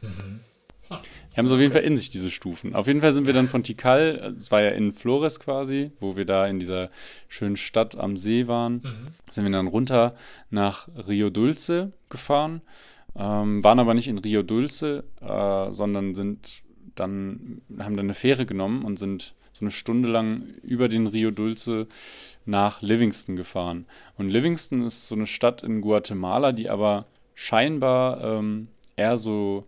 [0.00, 0.40] mhm.
[1.36, 2.74] Die haben so auf jeden Fall in sich diese Stufen.
[2.74, 6.16] Auf jeden Fall sind wir dann von Tikal, es war ja in Flores quasi, wo
[6.16, 6.90] wir da in dieser
[7.28, 9.08] schönen Stadt am See waren, mhm.
[9.30, 10.16] sind wir dann runter
[10.50, 12.62] nach Rio Dulce gefahren
[13.18, 16.62] ähm, waren aber nicht in Rio Dulce, äh, sondern sind
[16.94, 21.30] dann, haben dann eine Fähre genommen und sind so eine Stunde lang über den Rio
[21.30, 21.86] Dulce
[22.44, 23.86] nach Livingston gefahren.
[24.16, 29.64] Und Livingston ist so eine Stadt in Guatemala, die aber scheinbar ähm, eher so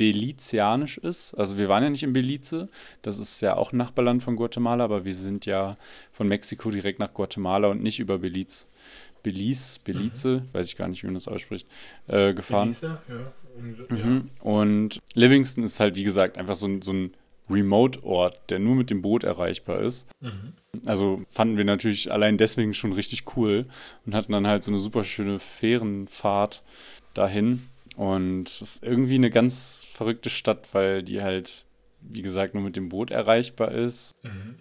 [0.00, 1.34] belizianisch ist.
[1.34, 2.70] Also wir waren ja nicht in Belize,
[3.02, 5.76] das ist ja auch ein Nachbarland von Guatemala, aber wir sind ja
[6.10, 8.64] von Mexiko direkt nach Guatemala und nicht über Belize
[9.22, 10.48] Belize, Belize, mhm.
[10.54, 11.66] weiß ich gar nicht, wie man das ausspricht,
[12.06, 12.68] äh, gefahren.
[12.68, 13.94] Belize, ja.
[13.94, 14.30] Mhm.
[14.40, 17.12] Und Livingston ist halt, wie gesagt, einfach so ein, so ein
[17.50, 20.06] Remote-Ort, der nur mit dem Boot erreichbar ist.
[20.22, 20.54] Mhm.
[20.86, 23.66] Also fanden wir natürlich allein deswegen schon richtig cool
[24.06, 26.62] und hatten dann halt so eine super schöne Fährenfahrt
[27.12, 27.68] dahin.
[28.00, 31.66] Und es ist irgendwie eine ganz verrückte Stadt, weil die halt,
[32.00, 34.14] wie gesagt, nur mit dem Boot erreichbar ist.
[34.22, 34.54] Mhm.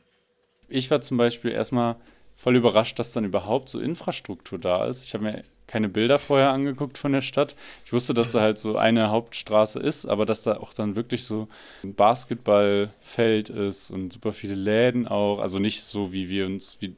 [0.68, 1.96] Ich war zum Beispiel erstmal
[2.36, 5.06] voll überrascht, dass dann überhaupt so Infrastruktur da ist.
[5.06, 7.56] Ich habe mir keine Bilder vorher angeguckt von der Stadt.
[7.86, 11.24] Ich wusste, dass da halt so eine Hauptstraße ist, aber dass da auch dann wirklich
[11.24, 11.48] so
[11.82, 15.40] ein Basketballfeld ist und super viele Läden auch.
[15.40, 16.94] Also nicht so, wie wir uns, wie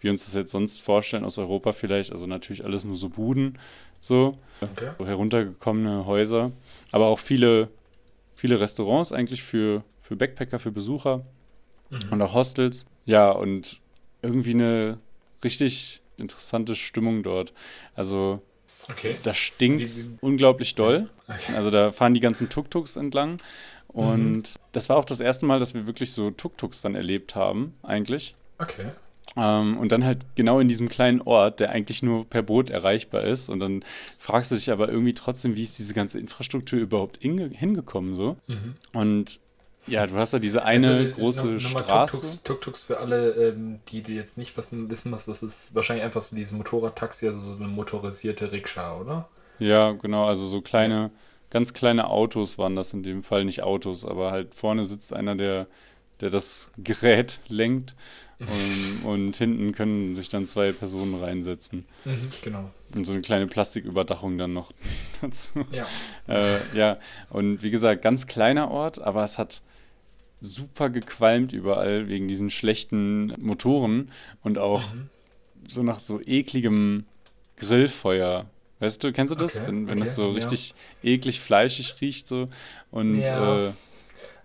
[0.00, 2.12] wir uns das jetzt sonst vorstellen aus Europa vielleicht.
[2.12, 3.58] Also natürlich alles nur so Buden,
[4.00, 4.90] so, okay.
[4.98, 6.52] so heruntergekommene Häuser.
[6.90, 7.68] Aber auch viele,
[8.36, 11.24] viele Restaurants eigentlich für, für Backpacker, für Besucher.
[12.10, 12.86] und auch Hostels.
[13.04, 13.80] Ja, und
[14.22, 14.98] irgendwie eine
[15.44, 17.52] richtig interessante Stimmung dort.
[17.94, 18.40] Also
[18.88, 19.16] Okay.
[19.22, 21.08] da stinkt wie- unglaublich doll.
[21.28, 21.52] Okay.
[21.56, 23.36] Also da fahren die ganzen Tuk-Tuks entlang.
[23.88, 27.74] Und das war auch das erste Mal, dass wir wirklich so Tuk-Tuks dann erlebt haben,
[27.82, 28.32] eigentlich.
[28.58, 28.86] Okay.
[29.36, 33.22] Ähm, und dann halt genau in diesem kleinen Ort, der eigentlich nur per Boot erreichbar
[33.24, 33.48] ist.
[33.48, 33.84] Und dann
[34.18, 38.36] fragst du dich aber irgendwie trotzdem, wie ist diese ganze Infrastruktur überhaupt hinge hingekommen so.
[38.46, 38.74] Mhm.
[38.92, 39.40] Und
[39.86, 42.20] ja, du hast da diese eine Also, große no- nochmal Straße.
[42.20, 45.74] Tuk-Tuks, Tuk-Tuks für alle, ähm, die, die jetzt nicht was, wissen, was das ist.
[45.74, 49.28] Wahrscheinlich einfach so dieses Motorradtaxi, also so eine motorisierte Rikscha, oder?
[49.58, 51.10] Ja, genau, also so kleine,
[51.50, 55.36] ganz kleine Autos waren das in dem Fall, nicht Autos, aber halt vorne sitzt einer,
[55.36, 55.66] der,
[56.20, 57.94] der das Gerät lenkt
[58.46, 61.84] und, und hinten können sich dann zwei Personen reinsetzen.
[62.04, 62.70] Mhm, genau.
[62.94, 64.72] Und so eine kleine Plastiküberdachung dann noch
[65.20, 65.64] dazu.
[65.70, 65.86] Ja.
[66.28, 66.98] Äh, ja,
[67.30, 69.62] und wie gesagt, ganz kleiner Ort, aber es hat
[70.40, 74.10] super gequalmt überall wegen diesen schlechten Motoren
[74.42, 75.08] und auch Mhm.
[75.68, 77.04] so nach so ekligem
[77.56, 78.46] Grillfeuer.
[78.80, 79.58] Weißt du, kennst du das?
[79.58, 80.34] Okay, wenn wenn das okay, so ja.
[80.34, 80.74] richtig
[81.04, 82.48] eklig fleischig riecht so
[82.90, 83.74] und Ja, äh, Das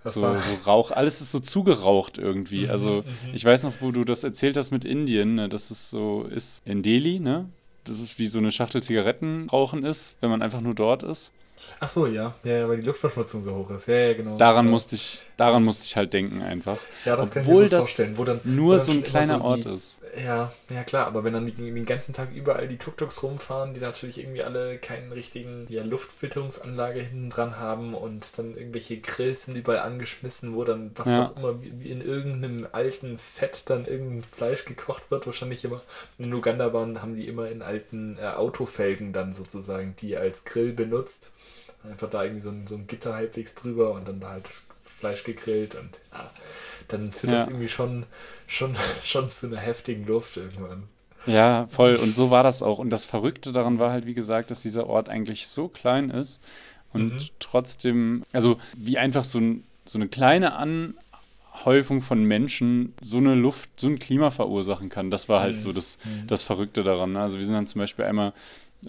[0.03, 2.65] so, so Rauch, alles ist so zugeraucht irgendwie.
[2.65, 3.33] Mhm, Also mhm.
[3.33, 6.61] ich weiß noch, wo du das erzählt hast mit Indien, ne, dass es so ist
[6.65, 7.49] in Delhi, ne?
[7.83, 11.31] Das ist wie so eine Schachtel Zigaretten rauchen ist, wenn man einfach nur dort ist.
[11.79, 12.33] Ach so, ja.
[12.43, 13.87] Ja, weil die Luftverschmutzung so hoch ist.
[13.87, 14.37] Ja, ja, genau.
[14.37, 14.75] Daran genau.
[14.75, 16.77] musste ich, daran musste ich halt denken einfach.
[17.05, 18.17] Ja, das kann ich mir Obwohl das vorstellen.
[18.17, 19.97] Wo dann, wo Nur dann so ein kleiner so Ort die, ist.
[20.23, 23.79] Ja, ja klar, aber wenn dann die, den ganzen Tag überall die Tuk-Tuks rumfahren, die
[23.79, 29.55] natürlich irgendwie alle keinen richtigen ja, Luftfilterungsanlage hinten dran haben und dann irgendwelche Grills sind
[29.55, 31.25] überall angeschmissen, wo dann was Ja.
[31.25, 35.25] auch immer wie wie in irgendeinem alten Fett dann irgendein Fleisch gekocht wird.
[35.25, 35.81] Wahrscheinlich immer
[36.17, 40.73] in Uganda waren, haben die immer in alten äh, Autofelgen dann sozusagen die als Grill
[40.73, 41.31] benutzt.
[41.83, 44.45] Einfach da irgendwie so ein, so ein Gitter halbwegs drüber und dann da halt
[44.83, 46.29] Fleisch gegrillt und ja,
[46.89, 47.51] dann führt das Ja.
[47.51, 48.05] irgendwie schon,
[48.47, 50.83] schon, schon zu einer heftigen Luft irgendwann.
[51.25, 51.95] Ja, voll.
[51.97, 52.79] Und so war das auch.
[52.79, 56.41] Und das Verrückte daran war halt, wie gesagt, dass dieser Ort eigentlich so klein ist
[56.93, 57.29] und Mhm.
[57.39, 63.69] trotzdem, also wie einfach so, ein, so eine kleine Anhäufung von Menschen so eine Luft,
[63.77, 65.11] so ein Klima verursachen kann.
[65.11, 65.59] Das war halt Mhm.
[65.59, 66.27] so das, Mhm.
[66.27, 67.13] das Verrückte daran.
[67.13, 67.21] Ne?
[67.21, 68.33] Also wir sind dann zum Beispiel einmal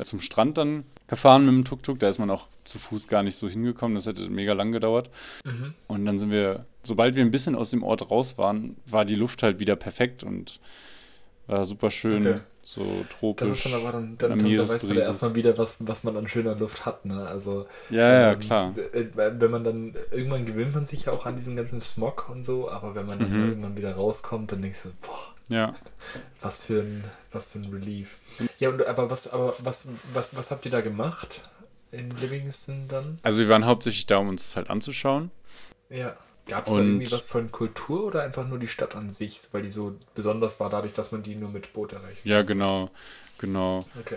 [0.02, 1.98] zum Strand dann gefahren mit dem Tuk-Tuk.
[1.98, 3.94] Da ist man auch zu Fuß gar nicht so hingekommen.
[3.94, 5.10] Das hätte mega lang gedauert.
[5.44, 5.74] Mhm.
[5.86, 9.14] Und dann sind wir, sobald wir ein bisschen aus dem Ort raus waren, war die
[9.14, 10.60] Luft halt wieder perfekt und
[11.46, 12.40] war super schön, Okay.
[12.62, 13.48] so Das tropisch.
[13.48, 16.14] ist dann aber dann, dann, dann da weiß man ja erstmal wieder, was, was man
[16.18, 17.06] an schöner Luft hat.
[17.06, 17.26] Ne?
[17.26, 18.74] Also, ja, ja, ähm, klar.
[18.76, 22.44] äh, Wenn man dann, irgendwann gewöhnt man sich ja auch an diesen ganzen Smog und
[22.44, 23.48] so, aber wenn man dann Mhm.
[23.48, 25.74] irgendwann wieder rauskommt, dann denkst du, boah, Ja.
[26.40, 28.18] was für ein, was für ein Relief.
[28.58, 31.48] Ja, und, aber was, aber was, was, was habt ihr da gemacht
[31.90, 33.16] in Livingston dann?
[33.22, 35.30] Also wir waren hauptsächlich da, um uns das halt anzuschauen.
[35.88, 36.16] Ja.
[36.46, 39.62] Gab es da irgendwie was von Kultur oder einfach nur die Stadt an sich, weil
[39.62, 42.24] die so besonders war, dadurch, dass man die nur mit Boot erreicht?
[42.24, 42.90] Ja, genau,
[43.36, 43.84] genau.
[44.00, 44.16] Okay.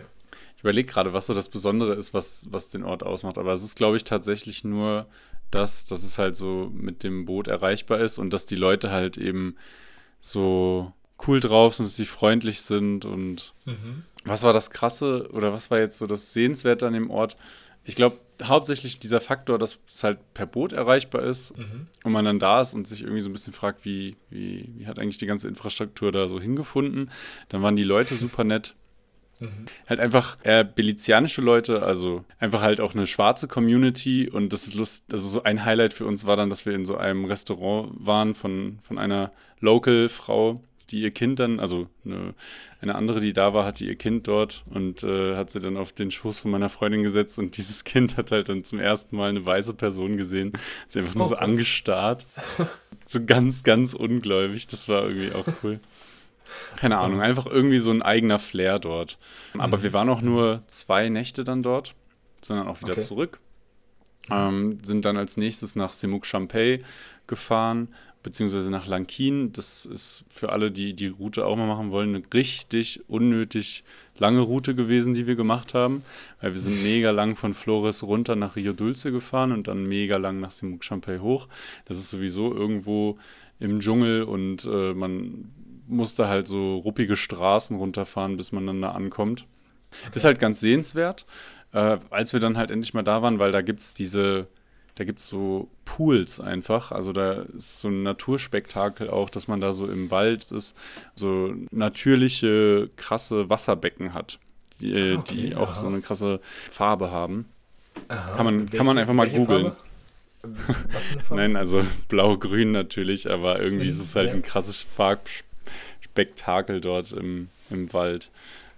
[0.56, 3.38] Ich überlege gerade, was so das Besondere ist, was, was den Ort ausmacht.
[3.38, 5.08] Aber es ist, glaube ich, tatsächlich nur
[5.50, 9.18] das, dass es halt so mit dem Boot erreichbar ist und dass die Leute halt
[9.18, 9.58] eben
[10.22, 10.94] so
[11.28, 14.04] cool drauf sind, dass sie freundlich sind und Mhm.
[14.24, 17.38] Was war das Krasse oder was war jetzt so das Sehenswerte an dem Ort?
[17.84, 21.88] Ich glaube, hauptsächlich dieser Faktor, dass es halt per Boot erreichbar ist Mhm.
[22.04, 24.86] und man dann da ist und sich irgendwie so ein bisschen fragt, wie, wie, wie
[24.86, 27.10] hat eigentlich die ganze Infrastruktur da so hingefunden.
[27.50, 28.76] Dann waren die Leute super nett.
[29.40, 29.66] Mhm.
[29.90, 34.76] Halt einfach eher belizianische Leute, also einfach halt auch eine schwarze Community und das ist
[34.76, 37.92] lust, also so ein Highlight für uns war dann, dass wir in so einem Restaurant
[37.98, 40.62] waren von, von einer Local-Frau,
[40.92, 42.34] die ihr Kind dann, also eine,
[42.82, 45.92] eine andere, die da war, hatte ihr Kind dort und äh, hat sie dann auf
[45.94, 49.30] den Schoß von meiner Freundin gesetzt und dieses Kind hat halt dann zum ersten Mal
[49.30, 51.42] eine weiße Person gesehen, hat sie einfach nur Oh, so krass.
[51.44, 52.28] angestarrt.
[53.08, 55.80] so ganz, ganz ungläubig, das war irgendwie auch cool.
[56.76, 59.18] Keine Ahnung, einfach irgendwie so ein eigener Flair dort.
[59.58, 59.84] Aber Mhm.
[59.84, 61.96] wir waren auch nur zwei Nächte dann dort,
[62.42, 63.02] sondern auch wieder Okay.
[63.02, 63.40] zurück.
[64.30, 66.84] Ähm, sind dann als nächstes nach Simuk Champey
[67.28, 67.90] gefahren,
[68.24, 69.52] beziehungsweise nach Lankin.
[69.54, 73.84] Das ist für alle, die die Route auch mal machen wollen, eine richtig unnötig
[74.18, 76.04] lange Route gewesen, die wir gemacht haben.
[76.40, 80.18] Weil wir sind mega lang von Flores runter nach Rio Dulce gefahren und dann mega
[80.18, 81.48] lang nach Simuk Champey hoch.
[81.86, 83.18] Das ist sowieso irgendwo
[83.60, 85.52] im Dschungel und äh, man
[85.88, 89.46] musste halt so ruppige Straßen runterfahren, bis man dann da ankommt.
[90.16, 91.26] Ist halt ganz sehenswert,
[91.74, 94.48] äh, als wir dann halt endlich mal da waren, weil da gibt es diese,
[94.96, 96.92] da gibt es so Pools einfach.
[96.92, 100.76] Also da ist so ein Naturspektakel auch, dass man da so im Wald ist,
[101.16, 104.40] so natürliche, krasse Wasserbecken hat,
[104.80, 105.82] die, äh, Ah, okay, die auch aha.
[105.82, 106.40] so eine krasse
[106.72, 107.46] Farbe haben.
[108.08, 108.36] Aha.
[108.38, 109.66] Kann man- kann man einfach mal welche googeln.
[109.66, 109.78] Farbe?
[110.94, 111.42] Was für eine Farbe?
[111.42, 114.34] Nein, also blau-grün natürlich, aber irgendwie ist es halt ja.
[114.34, 118.30] ein krasses Farbspektakel dort im, im Wald.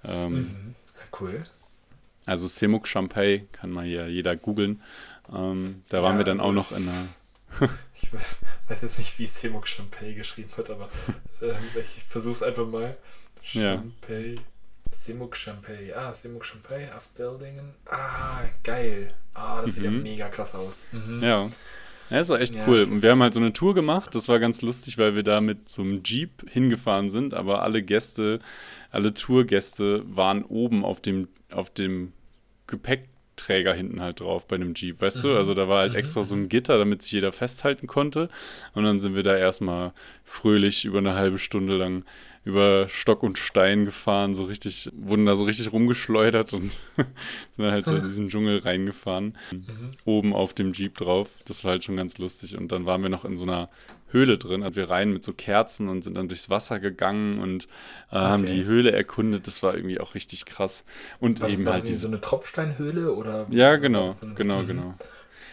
[0.03, 0.75] Ähm, mhm.
[1.19, 1.45] Cool.
[2.25, 4.81] Also Semuk Champay kann man hier jeder googeln.
[5.31, 7.07] Ähm, da ja, waren wir dann also auch noch in einer.
[8.01, 10.89] ich weiß jetzt nicht, wie Semuk Champay geschrieben wird, aber
[11.41, 12.97] äh, ich versuche es einfach mal.
[13.43, 14.35] Champay.
[14.35, 14.41] Ja.
[14.91, 15.93] Semuk Champay.
[15.93, 17.73] Ah, Semuk Champay, Haftbildingen.
[17.85, 19.13] Ah, geil.
[19.33, 19.97] Ah, das sieht mhm.
[19.97, 20.85] ja mega krass aus.
[20.91, 21.23] Mhm.
[21.23, 21.49] Ja.
[22.09, 22.83] Ja, das war echt ja, cool.
[22.83, 24.13] Und wir haben halt so eine Tour gemacht.
[24.13, 27.81] Das war ganz lustig, weil wir da mit so einem Jeep hingefahren sind, aber alle
[27.81, 28.39] Gäste,
[28.91, 32.13] alle Tourgäste waren oben auf dem, auf dem
[33.43, 35.21] Gepäckträger hinten halt drauf bei einem Jeep, weißt mhm.
[35.21, 35.37] du?
[35.37, 35.99] Also da war halt mhm.
[35.99, 38.29] extra so ein Gitter, damit sich jeder festhalten konnte.
[38.73, 42.03] Und dann sind wir da erstmal fröhlich über eine halbe Stunde lang
[42.45, 47.07] über Stock und Stein gefahren, so richtig, wurden da so richtig rumgeschleudert und sind
[47.55, 49.37] dann halt so in diesen Dschungel reingefahren.
[49.51, 49.91] Mhm.
[50.03, 51.29] Oben auf dem Jeep drauf.
[51.45, 52.57] Das war halt schon ganz lustig.
[52.57, 53.69] Und dann waren wir noch in so einer
[54.13, 57.65] Höhle drin, also wir rein mit so Kerzen und sind dann durchs Wasser gegangen und
[58.11, 58.19] äh, okay.
[58.19, 59.47] haben die Höhle erkundet.
[59.47, 60.85] Das war irgendwie auch richtig krass.
[61.19, 63.47] Und was, eben war halt diese so eine Tropfsteinhöhle oder?
[63.49, 64.67] Ja, genau, genau, mhm.
[64.67, 64.95] genau.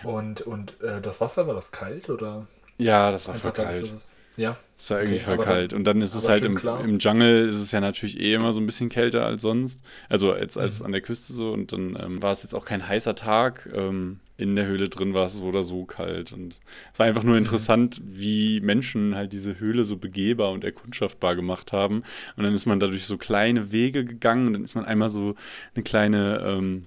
[0.05, 2.47] Und, und äh, das Wasser, war das kalt oder?
[2.79, 3.93] Ja, das war voll kalt.
[4.37, 4.57] Ja.
[4.81, 5.75] Es war irgendwie okay, voll kalt.
[5.75, 8.61] Und dann ist es halt im, im, Jungle ist es ja natürlich eh immer so
[8.61, 9.85] ein bisschen kälter als sonst.
[10.09, 10.87] Also jetzt als mhm.
[10.87, 11.53] an der Küste so.
[11.53, 13.69] Und dann ähm, war es jetzt auch kein heißer Tag.
[13.75, 16.33] Ähm, in der Höhle drin war es so oder so kalt.
[16.33, 16.59] Und
[16.95, 17.41] es war einfach nur mhm.
[17.41, 22.03] interessant, wie Menschen halt diese Höhle so begehbar und erkundschaftbar gemacht haben.
[22.37, 25.35] Und dann ist man dadurch so kleine Wege gegangen und dann ist man einmal so
[25.75, 26.87] eine kleine ähm,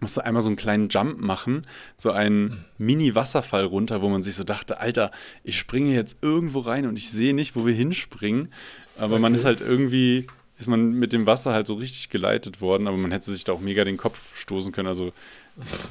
[0.00, 1.66] musste einmal so einen kleinen Jump machen,
[1.96, 2.64] so einen mhm.
[2.78, 5.10] Mini-Wasserfall runter, wo man sich so dachte, Alter,
[5.44, 8.52] ich springe jetzt irgendwo rein und ich sehe nicht, wo wir hinspringen.
[8.98, 9.22] Aber okay.
[9.22, 10.26] man ist halt irgendwie,
[10.58, 13.52] ist man mit dem Wasser halt so richtig geleitet worden, aber man hätte sich da
[13.52, 14.88] auch mega den Kopf stoßen können.
[14.88, 15.12] Also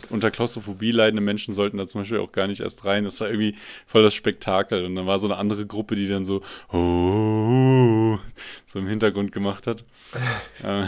[0.09, 3.03] unter Klaustrophobie leidende Menschen sollten da zum Beispiel auch gar nicht erst rein.
[3.03, 3.55] Das war irgendwie
[3.87, 4.85] voll das Spektakel.
[4.85, 8.19] Und dann war so eine andere Gruppe, die dann so, oh,
[8.67, 9.83] so im Hintergrund gemacht hat.
[10.63, 10.85] äh,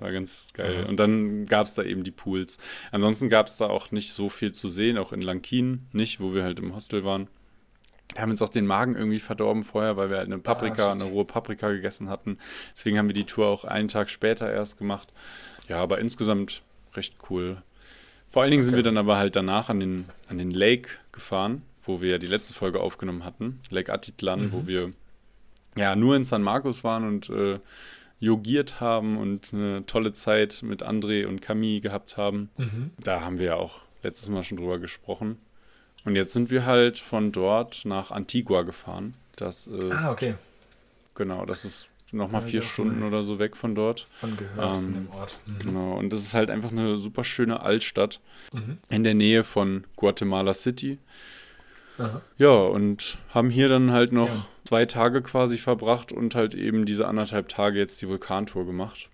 [0.00, 0.86] war ganz geil.
[0.88, 2.58] Und dann gab es da eben die Pools.
[2.92, 6.34] Ansonsten gab es da auch nicht so viel zu sehen, auch in Lankin nicht, wo
[6.34, 7.28] wir halt im Hostel waren.
[8.14, 10.92] Wir haben uns auch den Magen irgendwie verdorben vorher, weil wir halt eine Paprika, ah,
[10.92, 12.38] eine rohe Paprika gegessen hatten.
[12.74, 15.12] Deswegen haben wir die Tour auch einen Tag später erst gemacht.
[15.68, 16.62] Ja, aber insgesamt
[16.94, 17.62] recht cool.
[18.28, 18.70] Vor allen Dingen okay.
[18.70, 22.18] sind wir dann aber halt danach an den, an den Lake gefahren, wo wir ja
[22.18, 23.60] die letzte Folge aufgenommen hatten.
[23.70, 24.52] Lake Atitlan, mhm.
[24.52, 24.90] wo wir
[25.76, 27.58] ja nur in San Marcos waren und äh,
[28.20, 32.50] yogiert haben und eine tolle Zeit mit André und Camille gehabt haben.
[32.56, 32.90] Mhm.
[33.02, 35.38] Da haben wir ja auch letztes Mal schon drüber gesprochen.
[36.04, 39.14] Und jetzt sind wir halt von dort nach Antigua gefahren.
[39.36, 40.34] Das ist, ah, okay.
[41.14, 44.00] Genau, das ist nochmal vier Stunden oder so weg von dort.
[44.00, 45.40] Von gehört, ähm, von dem Ort.
[45.46, 45.58] Mhm.
[45.58, 48.20] Genau, und das ist halt einfach eine super schöne Altstadt
[48.52, 48.78] mhm.
[48.88, 50.98] in der Nähe von Guatemala City.
[51.98, 52.22] Aha.
[52.38, 54.46] Ja, und haben hier dann halt noch ja.
[54.70, 59.08] Zwei Tage quasi verbracht und halt eben diese anderthalb Tage jetzt die Vulkantour gemacht.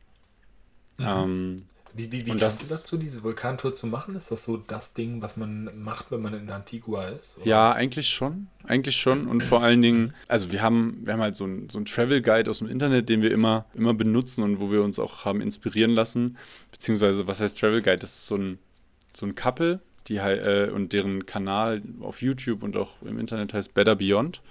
[0.99, 1.07] Mhm.
[1.09, 1.57] Ähm,
[1.95, 4.17] wie wie, wie kamst das, du dazu, diese Vulkantour zu machen?
[4.17, 7.39] Ist das so das Ding, was man macht, wenn man in Antigua ist?
[7.39, 7.47] Oder?
[7.47, 8.49] Ja, eigentlich schon.
[8.65, 9.27] Eigentlich schon.
[9.27, 12.51] Und vor allen Dingen, also wir haben, wir haben halt so einen so Travel Guide
[12.51, 15.93] aus dem Internet, den wir immer, immer benutzen und wo wir uns auch haben inspirieren
[15.93, 16.37] lassen.
[16.71, 18.01] Beziehungsweise, was heißt Travel Guide?
[18.01, 18.59] Das ist so ein,
[19.15, 23.73] so ein Couple, die äh, und deren Kanal auf YouTube und auch im Internet heißt
[23.73, 24.43] Better Beyond.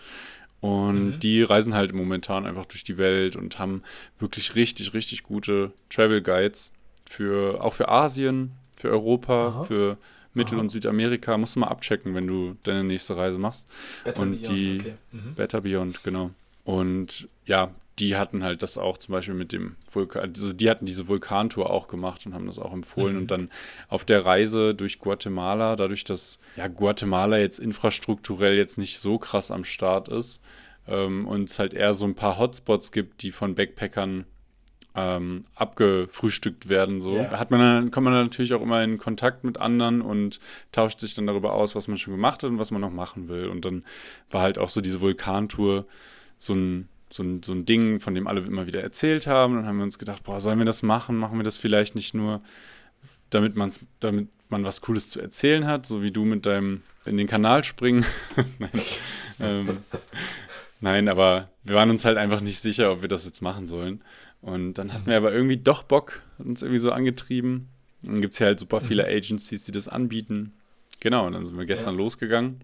[0.65, 1.19] Und mhm.
[1.19, 3.83] die reisen halt momentan einfach durch die Welt und haben
[4.17, 6.71] wirklich richtig, richtig gute Travel Guides
[7.07, 9.63] für auch für Asien, für Europa, Aha.
[9.65, 9.97] für
[10.33, 10.61] Mittel- Aha.
[10.61, 11.37] und Südamerika.
[11.37, 13.67] Musst du mal abchecken, wenn du deine nächste Reise machst.
[14.03, 14.93] Better und Beyond, die okay.
[15.11, 15.35] mhm.
[15.35, 16.31] Better Beyond, genau.
[16.63, 17.69] Und ja,
[17.99, 21.69] die hatten halt das auch zum Beispiel mit dem Vulkan, also die hatten diese Vulkantour
[21.69, 23.13] auch gemacht und haben das auch empfohlen.
[23.13, 23.21] Mhm.
[23.21, 23.49] Und dann
[23.87, 29.49] auf der Reise durch Guatemala, dadurch, dass ja Guatemala jetzt infrastrukturell jetzt nicht so krass
[29.49, 30.41] am Start ist
[30.87, 34.25] ähm, und es halt eher so ein paar Hotspots gibt, die von Backpackern
[34.95, 36.99] ähm, abgefrühstückt werden.
[36.99, 37.39] So yeah.
[37.39, 40.39] hat man dann, kommt man dann natürlich auch immer in Kontakt mit anderen und
[40.71, 43.29] tauscht sich dann darüber aus, was man schon gemacht hat und was man noch machen
[43.29, 43.47] will.
[43.47, 43.83] Und dann
[44.31, 45.85] war halt auch so diese Vulkantour
[46.37, 49.55] so ein so ein, so ein Ding, von dem alle immer wieder erzählt haben.
[49.55, 51.15] Dann haben wir uns gedacht, boah, sollen wir das machen?
[51.17, 52.41] Machen wir das vielleicht nicht nur,
[53.29, 57.17] damit, man's, damit man was Cooles zu erzählen hat, so wie du mit deinem in
[57.17, 58.05] den Kanal springen.
[58.59, 58.71] nein,
[59.39, 59.77] ähm,
[60.81, 64.01] nein, aber wir waren uns halt einfach nicht sicher, ob wir das jetzt machen sollen.
[64.41, 67.69] Und dann hatten wir aber irgendwie doch Bock, hat uns irgendwie so angetrieben.
[68.03, 69.09] dann gibt es ja halt super viele mhm.
[69.09, 70.53] Agencies, die das anbieten.
[70.99, 72.01] Genau, und dann sind wir gestern ja.
[72.01, 72.61] losgegangen.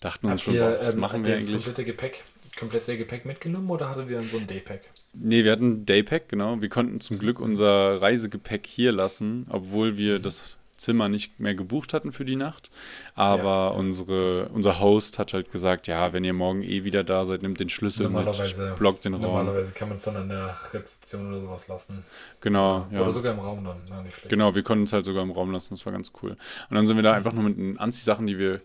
[0.00, 1.52] Dachten uns schon, boah, was ähm, machen wir eigentlich?
[1.52, 2.24] komplette Gepäck
[2.60, 4.82] komplette Gepäck mitgenommen oder hattet ihr dann so ein Daypack?
[5.14, 6.60] Nee, wir hatten ein Daypack, genau.
[6.60, 10.22] Wir konnten zum Glück unser Reisegepäck hier lassen, obwohl wir mhm.
[10.22, 12.70] das Zimmer nicht mehr gebucht hatten für die Nacht.
[13.14, 13.68] Aber ja, ja.
[13.68, 17.60] Unsere, unser Host hat halt gesagt, ja, wenn ihr morgen eh wieder da seid, nimmt
[17.60, 19.22] den Schlüssel normalerweise, mit, blockt den Raum.
[19.22, 22.04] Normalerweise kann man es dann an der Rezeption oder sowas lassen.
[22.40, 23.00] Genau, ja.
[23.00, 24.30] Oder sogar im Raum dann, Na, nicht schlecht.
[24.30, 26.30] Genau, wir konnten es halt sogar im Raum lassen, das war ganz cool.
[26.30, 28.60] Und dann sind wir da einfach nur mit den Anziehsachen, die wir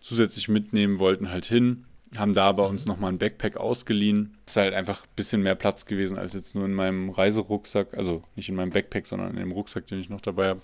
[0.00, 1.84] zusätzlich mitnehmen wollten, halt hin
[2.16, 4.36] haben da bei uns nochmal ein Backpack ausgeliehen.
[4.46, 7.94] Ist halt einfach ein bisschen mehr Platz gewesen als jetzt nur in meinem Reiserucksack.
[7.94, 10.62] Also nicht in meinem Backpack, sondern in dem Rucksack, den ich noch dabei habe.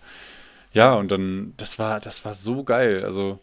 [0.73, 3.05] Ja, und dann, das war, das war so geil.
[3.05, 3.39] Also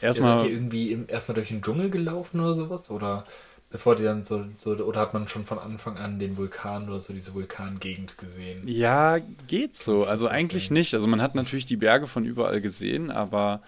[0.00, 0.40] erstmal.
[0.40, 2.90] Seid ihr irgendwie erstmal durch den Dschungel gelaufen oder sowas?
[2.90, 3.24] Oder
[3.70, 6.98] bevor die dann so, so, oder hat man schon von Anfang an den Vulkan oder
[6.98, 8.62] so diese Vulkangegend gesehen?
[8.66, 10.06] Ja, geht so.
[10.06, 10.94] Also eigentlich nicht.
[10.94, 13.62] Also man hat natürlich die Berge von überall gesehen, aber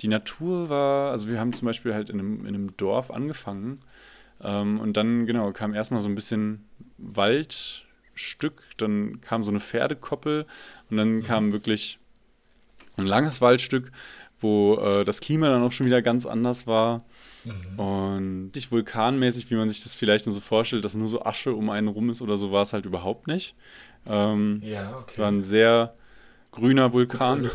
[0.00, 3.80] die Natur war, also wir haben zum Beispiel halt in einem, in einem Dorf angefangen
[4.42, 6.64] ähm, und dann, genau, kam erstmal so ein bisschen
[6.98, 10.46] Waldstück, dann kam so eine Pferdekoppel
[10.90, 11.22] und dann mhm.
[11.24, 11.98] kam wirklich
[12.96, 13.92] ein langes Waldstück,
[14.40, 17.04] wo äh, das Klima dann auch schon wieder ganz anders war.
[17.44, 17.78] Mhm.
[17.78, 21.52] Und nicht vulkanmäßig, wie man sich das vielleicht nur so vorstellt, dass nur so Asche
[21.54, 23.54] um einen rum ist oder so, war es halt überhaupt nicht.
[24.06, 25.20] Ähm, ja, okay.
[25.20, 25.94] War ein sehr
[26.52, 27.44] grüner Vulkan.
[27.44, 27.50] Also,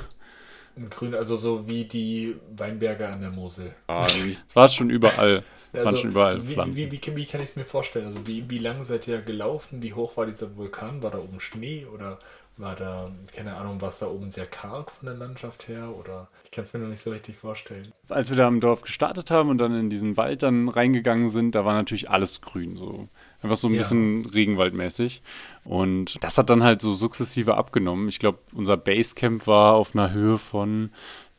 [0.78, 3.74] ein grün, also so wie die Weinberge an der Mosel.
[3.88, 5.44] Ah, es war schon überall.
[5.72, 6.56] Also, waren schon überall also wie.
[6.56, 8.06] Wie, wie, wie, kann ich es mir vorstellen?
[8.06, 9.82] Also wie, wie lange seid ihr gelaufen?
[9.82, 11.04] Wie hoch war dieser Vulkan?
[11.04, 12.20] War da oben Schnee oder
[12.58, 15.94] war da, keine Ahnung, war es da oben sehr karg von der Landschaft her?
[15.98, 17.92] Oder ich kann es mir noch nicht so richtig vorstellen.
[18.10, 21.56] Als wir da im Dorf gestartet haben und dann in diesen Wald dann reingegangen sind,
[21.56, 22.78] da war natürlich alles grün.
[22.78, 23.10] So
[23.46, 23.82] Einfach so ein ja.
[23.82, 25.22] bisschen regenwaldmäßig.
[25.66, 28.10] Und das hat dann halt so sukzessive abgenommen.
[28.10, 30.90] Ich glaube, unser Basecamp war auf einer Höhe von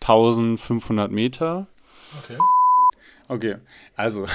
[0.01, 1.67] 1500 Meter.
[2.23, 2.39] Okay.
[3.27, 3.57] Okay,
[3.97, 4.27] also,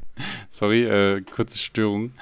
[0.50, 2.14] sorry, äh, kurze Störung.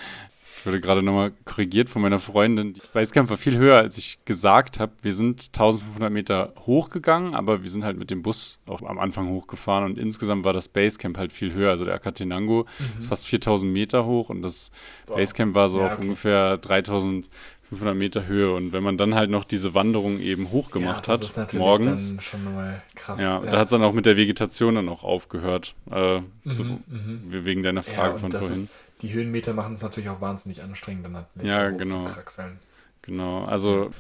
[0.59, 2.75] Ich wurde gerade nochmal korrigiert von meiner Freundin.
[2.75, 4.93] Die Basecamp war viel höher, als ich gesagt habe.
[5.03, 9.29] Wir sind 1500 Meter hochgegangen, aber wir sind halt mit dem Bus auch am Anfang
[9.29, 11.71] hochgefahren und insgesamt war das Basecamp halt viel höher.
[11.71, 12.99] Also der Akatenango mhm.
[12.99, 14.73] ist fast 4000 Meter hoch und das.
[15.07, 16.03] Basecamp war so ja, auf okay.
[16.03, 18.53] ungefähr 3500 Meter Höhe.
[18.53, 22.17] Und wenn man dann halt noch diese Wanderung eben hochgemacht ja, hat, morgens.
[22.17, 23.21] Dann schon mal krass.
[23.21, 23.51] Ja, ja.
[23.51, 25.77] da hat es dann auch mit der Vegetation dann auch aufgehört.
[25.89, 26.81] Äh, mhm, zu, mhm.
[27.29, 28.65] wegen deiner Frage von vorhin.
[28.65, 28.69] Ist,
[29.03, 32.05] die Höhenmeter machen es natürlich auch wahnsinnig anstrengend, dann halt ja, genau.
[32.05, 32.59] zu kraxeln.
[33.03, 33.91] Genau, also.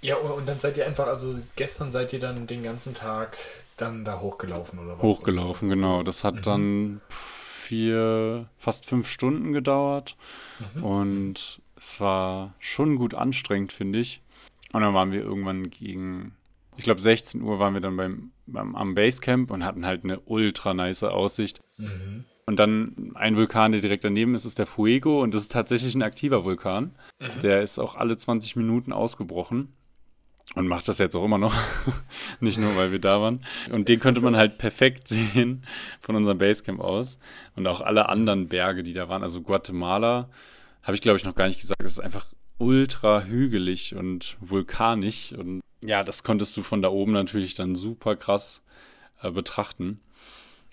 [0.00, 3.38] Ja, und dann seid ihr einfach, also gestern seid ihr dann den ganzen Tag
[3.76, 5.02] dann da hochgelaufen oder was?
[5.02, 6.02] Hochgelaufen, genau.
[6.02, 6.42] Das hat mhm.
[6.42, 10.16] dann vier, fast fünf Stunden gedauert
[10.74, 10.84] mhm.
[10.84, 14.20] und es war schon gut anstrengend, finde ich.
[14.72, 16.34] Und dann waren wir irgendwann gegen,
[16.76, 20.20] ich glaube 16 Uhr waren wir dann beim, beim am Basecamp und hatten halt eine
[20.20, 21.60] ultra nice Aussicht.
[21.78, 22.24] Mhm.
[22.46, 25.22] Und dann ein Vulkan, der direkt daneben ist, ist der Fuego.
[25.22, 26.94] Und das ist tatsächlich ein aktiver Vulkan.
[27.20, 27.40] Mhm.
[27.42, 29.72] Der ist auch alle 20 Minuten ausgebrochen.
[30.54, 31.54] Und macht das jetzt auch immer noch.
[32.40, 33.44] Nicht nur, weil wir da waren.
[33.72, 35.64] Und den könnte man halt perfekt sehen
[36.00, 37.18] von unserem Basecamp aus.
[37.56, 39.22] Und auch alle anderen Berge, die da waren.
[39.22, 40.28] Also Guatemala,
[40.82, 41.82] habe ich glaube ich noch gar nicht gesagt.
[41.82, 42.26] Das ist einfach
[42.58, 45.32] ultra hügelig und vulkanisch.
[45.32, 48.62] Und ja, das konntest du von da oben natürlich dann super krass
[49.22, 50.00] äh, betrachten.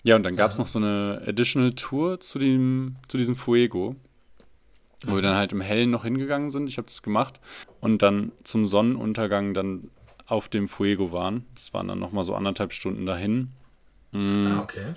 [0.04, 3.94] Ja, und dann gab es noch so eine Additional Tour zu, dem, zu diesem Fuego,
[5.04, 5.14] wo mhm.
[5.16, 6.68] wir dann halt im Hellen noch hingegangen sind.
[6.68, 7.40] Ich habe das gemacht
[7.80, 9.90] und dann zum Sonnenuntergang dann
[10.26, 11.44] auf dem Fuego waren.
[11.54, 13.52] Das waren dann nochmal so anderthalb Stunden dahin.
[14.12, 14.46] Mhm.
[14.46, 14.94] Ah, okay.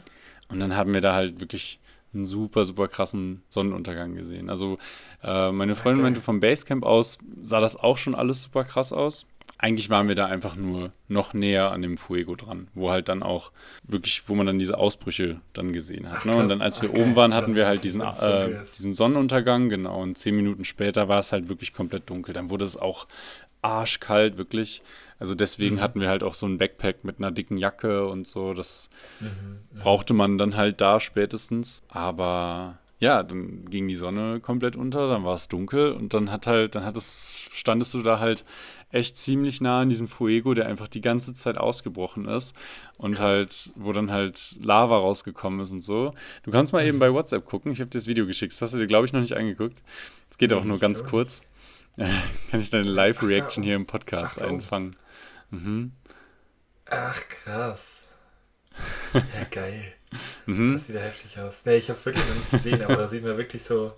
[0.47, 1.79] Und dann haben wir da halt wirklich
[2.13, 4.49] einen super, super krassen Sonnenuntergang gesehen.
[4.49, 4.77] Also
[5.21, 6.03] äh, meine Freundin okay.
[6.03, 9.25] meinte, vom Basecamp aus sah das auch schon alles super krass aus
[9.57, 13.23] eigentlich waren wir da einfach nur noch näher an dem Fuego dran, wo halt dann
[13.23, 13.51] auch
[13.83, 16.19] wirklich, wo man dann diese Ausbrüche dann gesehen hat.
[16.19, 16.35] Ach, ne?
[16.35, 20.01] Und dann, als wir Ach, oben waren, hatten wir halt diesen, äh, diesen Sonnenuntergang, genau,
[20.01, 22.33] und zehn Minuten später war es halt wirklich komplett dunkel.
[22.33, 23.07] Dann wurde es auch
[23.61, 24.83] arschkalt, wirklich.
[25.19, 25.81] Also deswegen mhm.
[25.81, 28.53] hatten wir halt auch so ein Backpack mit einer dicken Jacke und so.
[28.53, 28.89] Das
[29.21, 31.81] mhm, brauchte man dann halt da spätestens.
[31.87, 36.47] Aber ja, dann ging die Sonne komplett unter, dann war es dunkel und dann hat
[36.47, 38.45] halt, dann hat es, standest du da halt
[38.95, 42.55] echt ziemlich nah an diesem Fuego, der einfach die ganze Zeit ausgebrochen ist
[42.97, 46.13] und halt, wo dann halt Lava rausgekommen ist und so.
[46.43, 48.73] Du kannst mal eben bei WhatsApp gucken, ich habe dir das Video geschickt, das hast
[48.73, 49.83] du dir, glaube ich, noch nicht angeguckt.
[50.31, 51.41] Es geht auch nur ganz kurz.
[51.97, 54.95] Kann ich deine Live-Reaction hier im Podcast Ach, einfangen.
[55.49, 55.91] Mhm.
[56.89, 58.03] Ach, krass.
[59.13, 59.21] Ja,
[59.51, 59.93] geil.
[60.45, 60.73] mhm.
[60.73, 61.61] Das sieht ja heftig aus.
[61.65, 63.93] Nee, ich habe es wirklich noch nicht gesehen, aber da sieht man wirklich so,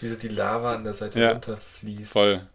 [0.00, 2.12] wie so die Lava an der Seite ja, runterfließt.
[2.12, 2.46] Voll.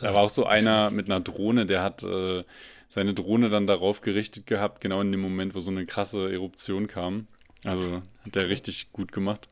[0.00, 2.44] Da war auch so einer mit einer Drohne, der hat äh,
[2.88, 6.86] seine Drohne dann darauf gerichtet gehabt, genau in dem Moment, wo so eine krasse Eruption
[6.86, 7.26] kam.
[7.64, 9.48] Also hat der richtig gut gemacht.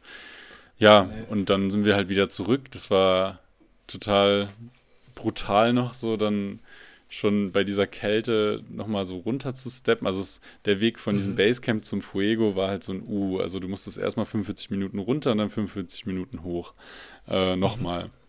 [0.79, 2.71] Ja, und dann sind wir halt wieder zurück.
[2.71, 3.41] Das war
[3.87, 4.49] total
[5.15, 6.17] brutal noch so.
[6.17, 6.61] Dann
[7.09, 10.07] schon bei dieser Kälte nochmal so runter zu steppen.
[10.07, 11.37] Also es, der Weg von diesem Mhm.
[11.37, 13.39] Basecamp zum Fuego war halt so ein U.
[13.39, 16.75] Also du musstest erstmal 45 Minuten runter und dann 45 Minuten hoch.
[17.29, 18.11] Äh, nochmal.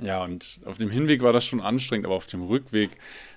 [0.00, 2.90] Ja, und auf dem Hinweg war das schon anstrengend, aber auf dem Rückweg,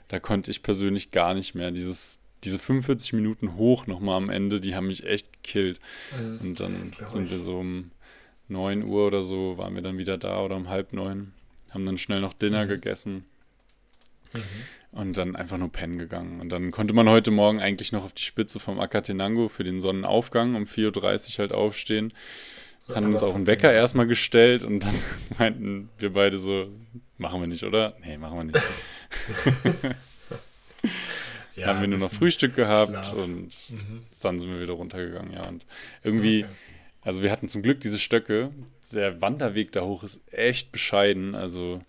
[0.08, 1.72] da konnte ich persönlich gar nicht mehr.
[1.72, 5.80] Dieses, diese 45 Minuten hoch nochmal am Ende, die haben mich echt gekillt.
[6.18, 6.40] Mhm.
[6.42, 7.32] Und dann sind ich.
[7.32, 7.92] wir so um
[8.48, 11.34] 9 Uhr oder so, waren wir dann wieder da oder um halb neun.
[11.72, 12.70] Haben dann schnell noch Dinner Mhm.
[12.70, 13.26] gegessen
[14.34, 14.40] Mhm.
[15.00, 16.40] und dann einfach nur pennen gegangen.
[16.40, 19.82] Und dann konnte man heute Morgen eigentlich noch auf die Spitze vom Akatenango für den
[19.82, 22.14] Sonnenaufgang um 4.30 Uhr halt aufstehen.
[22.94, 24.94] Haben uns auch einen Wecker erstmal gestellt und dann
[25.40, 26.68] meinten wir beide so,
[27.18, 27.96] machen wir nicht, oder?
[28.04, 28.62] Nee, machen wir nicht.
[31.56, 33.14] Ja, haben wir nur noch Frühstück gehabt Schlaf.
[33.14, 34.02] und Mhm.
[34.22, 35.48] dann sind wir wieder runtergegangen, ja.
[35.48, 35.66] Und
[36.04, 36.54] irgendwie, Okay.
[37.02, 38.52] also wir hatten zum Glück diese Stöcke.
[38.92, 41.34] Der Wanderweg da hoch ist echt bescheiden.
[41.34, 41.82] Also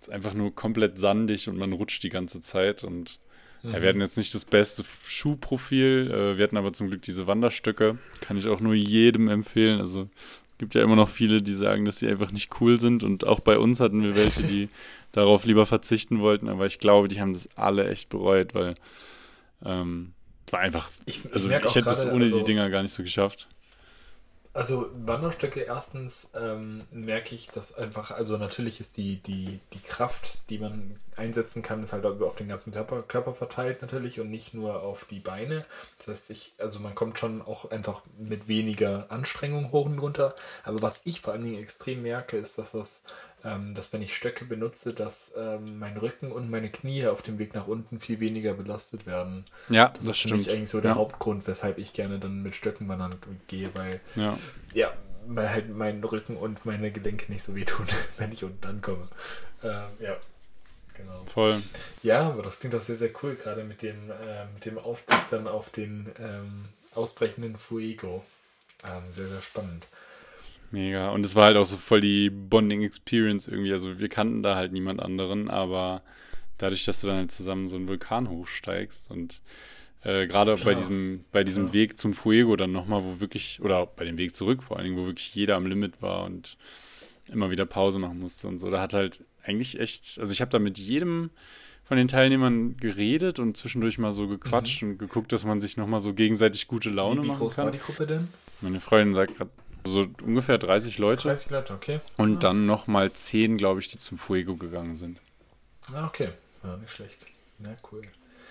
[0.00, 2.82] ist einfach nur komplett sandig und man rutscht die ganze Zeit.
[2.82, 3.18] Und
[3.64, 6.10] ja, wir hatten jetzt nicht das beste Schuhprofil.
[6.10, 7.98] Äh, wir hatten aber zum Glück diese Wanderstöcke.
[8.20, 9.80] Kann ich auch nur jedem empfehlen.
[9.80, 10.08] Also
[10.58, 13.02] gibt ja immer noch viele, die sagen, dass sie einfach nicht cool sind.
[13.02, 14.68] Und auch bei uns hatten wir welche, die
[15.12, 16.48] darauf lieber verzichten wollten.
[16.48, 18.74] Aber ich glaube, die haben das alle echt bereut, weil
[19.64, 20.12] ähm,
[20.46, 22.92] es war einfach Ich, also ich hätte es gerade, ohne also, die Dinger gar nicht
[22.92, 23.48] so geschafft.
[24.54, 30.38] Also Wanderstöcke erstens ähm, merke ich, dass einfach, also natürlich ist die, die, die Kraft,
[30.48, 34.54] die man einsetzen kann, ist halt auf den ganzen Körper, Körper verteilt natürlich und nicht
[34.54, 35.66] nur auf die Beine.
[35.98, 40.36] Das heißt, ich, also man kommt schon auch einfach mit weniger Anstrengung hoch und runter.
[40.62, 43.02] Aber was ich vor allen Dingen extrem merke, ist, dass das,
[43.44, 47.38] ähm, dass wenn ich Stöcke benutze, dass ähm, mein Rücken und meine Knie auf dem
[47.38, 49.44] Weg nach unten viel weniger belastet werden.
[49.68, 50.56] Ja, Das, das, ist für mich stimmt.
[50.56, 50.96] eigentlich so der Ja.
[50.96, 53.14] Hauptgrund, weshalb ich gerne dann mit Stöcken wandern
[53.48, 54.36] gehe, weil Ja.
[54.72, 54.92] ja,
[55.26, 57.86] weil halt mein Rücken und meine Gelenke nicht so wehtun,
[58.18, 59.08] wenn ich unten ankomme.
[59.62, 60.16] Ähm, ja,
[60.96, 61.24] genau.
[61.32, 61.62] Voll.
[62.02, 65.20] Ja, aber das klingt auch sehr, sehr cool, gerade mit dem, äh, mit dem Ausblick
[65.30, 68.24] dann auf den ähm, ausbrechenden Fuego.
[68.84, 69.86] Ähm, sehr, sehr spannend.
[70.74, 71.10] Mega.
[71.10, 73.72] Und es war halt auch so voll die Bonding Experience irgendwie.
[73.72, 76.02] Also wir kannten da halt niemand anderen, aber
[76.58, 79.40] dadurch, dass du dann halt zusammen so einen Vulkan hochsteigst und
[80.02, 81.72] äh, gerade bei diesem, bei diesem Ja.
[81.72, 84.96] Weg zum Fuego dann nochmal, wo wirklich, oder bei dem Weg zurück vor allen Dingen,
[84.98, 86.56] wo wirklich jeder am Limit war und
[87.28, 88.68] immer wieder Pause machen musste und so.
[88.70, 91.30] Da hat halt eigentlich echt, also ich habe da mit jedem
[91.84, 96.00] von den Teilnehmern geredet und zwischendurch mal so gequatscht und geguckt, dass man sich nochmal
[96.00, 97.18] so gegenseitig gute Laune Mhm.
[97.20, 97.64] Wie, wie machen groß kann.
[97.66, 98.28] war die Gruppe denn?
[98.60, 99.50] Meine Freundin sagt gerade
[99.86, 101.22] so ungefähr 30 Leute.
[101.22, 102.00] 30 Leute, okay.
[102.16, 105.20] Und dann nochmal 10, glaube ich, die zum Fuego gegangen sind.
[105.92, 106.28] Ah, okay.
[106.62, 107.26] Ja, nicht schlecht.
[107.64, 108.02] Ja, cool.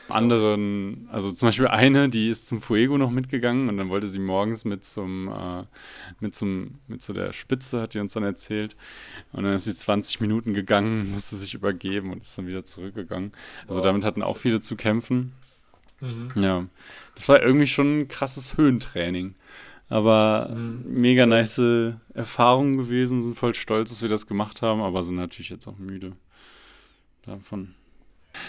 [0.10, 4.20] Anderen, also zum Beispiel eine, die ist zum Fuego noch mitgegangen und dann wollte sie
[4.20, 5.64] morgens mit zum, äh,
[6.20, 8.76] mit zum, mit zu der Spitze, hat die uns dann erzählt.
[9.32, 13.32] Und dann ist sie 20 Minuten gegangen, musste sich übergeben und ist dann wieder zurückgegangen.
[13.68, 13.86] Also Wow.
[13.86, 15.32] damit hatten auch viele zu kämpfen.
[16.02, 16.32] Mhm.
[16.36, 16.66] Ja,
[17.16, 19.36] das war irgendwie schon ein krasses Höhentraining.
[19.94, 20.86] Aber Mhm.
[20.88, 21.62] mega nice
[22.16, 25.78] Erfahrung gewesen, sind voll stolz, dass wir das gemacht haben, aber sind natürlich jetzt auch
[25.78, 26.14] müde
[27.28, 27.76] davon.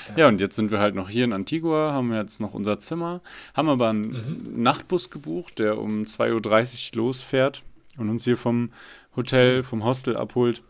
[0.08, 0.16] Ja.
[0.16, 2.78] Ja, und jetzt sind wir halt noch hier in Antigua, haben wir jetzt noch unser
[2.78, 3.20] Zimmer,
[3.52, 4.08] haben aber einen
[4.54, 4.62] Mhm.
[4.62, 7.62] Nachtbus gebucht, der um 2.30 Uhr losfährt
[7.98, 8.70] und uns hier vom
[9.14, 10.62] Hotel, vom Hostel abholt,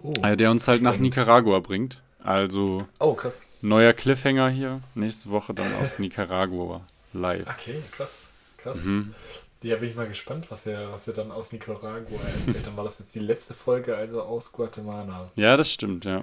[0.00, 1.02] Oh, äh, der uns halt nach spannend.
[1.16, 2.00] Nicaragua bringt.
[2.22, 3.16] Also oh,
[3.62, 7.48] neuer Cliffhanger hier, nächste Woche dann aus Nicaragua live.
[7.48, 8.28] Okay, krass.
[8.58, 8.84] Krass.
[8.84, 9.12] Mhm.
[9.64, 12.66] Ja, bin ich mal gespannt, was er, was er dann aus Nicaragua erzählt.
[12.66, 15.30] Dann war das jetzt die letzte Folge, also aus Guatemala.
[15.36, 16.22] Ja, das stimmt, ja.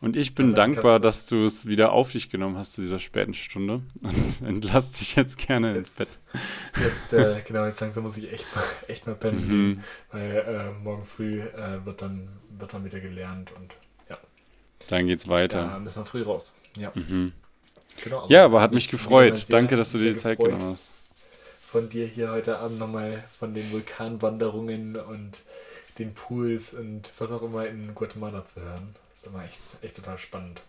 [0.00, 2.98] Und ich bin dankbar, du- dass du es wieder auf dich genommen hast zu dieser
[2.98, 6.08] späten Stunde und entlass dich jetzt gerne ins Jetzt- Bett.
[6.82, 9.80] Jetzt, äh, genau, jetzt langsam muss ich echt mal, echt mal pennen gehen, Mhm.
[10.10, 13.76] weil äh, morgen früh äh, wird, dann, wird dann wieder gelernt und
[14.08, 14.16] ja,
[14.88, 15.68] Dann geht's weiter.
[15.68, 16.56] da müssen wir früh raus.
[16.76, 17.32] Ja, Mhm.
[18.02, 18.26] genau.
[18.28, 19.44] Ja, es aber hat mich gefreut.
[19.50, 20.88] Danke, dass du dir die Zeit genommen hast.
[21.72, 25.40] Von dir hier heute Abend nochmal von den Vulkanwanderungen und
[25.98, 28.94] den Pools und was auch immer in Guatemala zu hören.
[29.10, 30.60] Das ist immer echt, echt total spannend.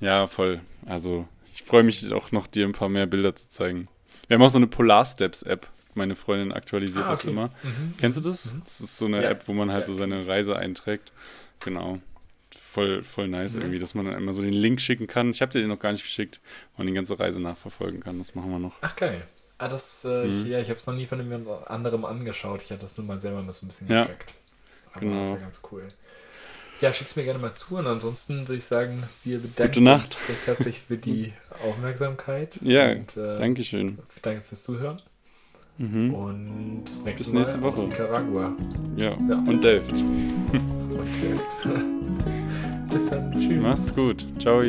[0.00, 0.60] Ja, voll.
[0.86, 3.86] Also, ich freue mich auch noch, dir ein paar mehr Bilder zu zeigen.
[4.26, 5.68] Wir haben auch so eine Polar Steps App.
[5.94, 7.30] Meine Freundin aktualisiert Ah, das okay.
[7.30, 7.46] immer.
[7.62, 7.94] Mhm.
[7.98, 8.52] Kennst du das?
[8.52, 8.62] Mhm.
[8.64, 9.30] Das ist so eine Ja.
[9.30, 11.12] App, wo man halt Ja, so seine Reise einträgt.
[11.60, 12.00] Genau.
[12.60, 13.60] Voll, voll nice Mhm.
[13.62, 15.30] irgendwie, dass man dann immer so den Link schicken kann.
[15.30, 16.40] Ich habe dir den noch gar nicht geschickt,
[16.74, 18.18] wo man die ganze Reise nachverfolgen kann.
[18.18, 18.78] Das machen wir noch.
[18.80, 19.22] Ach geil.
[19.62, 20.42] Ah, das, äh, Mhm.
[20.42, 22.62] ich, ja, ich habe es noch nie von jemand anderem angeschaut.
[22.62, 24.02] Ich hatte das nur mal selber mal so ein bisschen Ja.
[24.02, 24.32] gecheckt.
[24.92, 25.20] Aber Genau.
[25.20, 25.82] das ist ja ganz cool.
[26.80, 30.46] Ja, schick's mir gerne mal zu und ansonsten würde ich sagen, wir bedanken uns recht
[30.46, 32.58] herzlich für die Aufmerksamkeit.
[32.62, 33.98] Ja, und, äh, Dankeschön.
[34.22, 35.02] Danke fürs Zuhören
[35.76, 36.14] Mhm.
[36.14, 37.82] und nächstes Bis nächste Woche.
[37.82, 38.56] Nicaragua.
[38.96, 39.10] Ja.
[39.28, 39.36] Ja.
[39.46, 39.90] Und Delft.
[40.90, 43.30] Und, äh, bis dann.
[43.32, 43.62] Tschüss.
[43.62, 44.26] Macht's gut.
[44.40, 44.62] Ciao.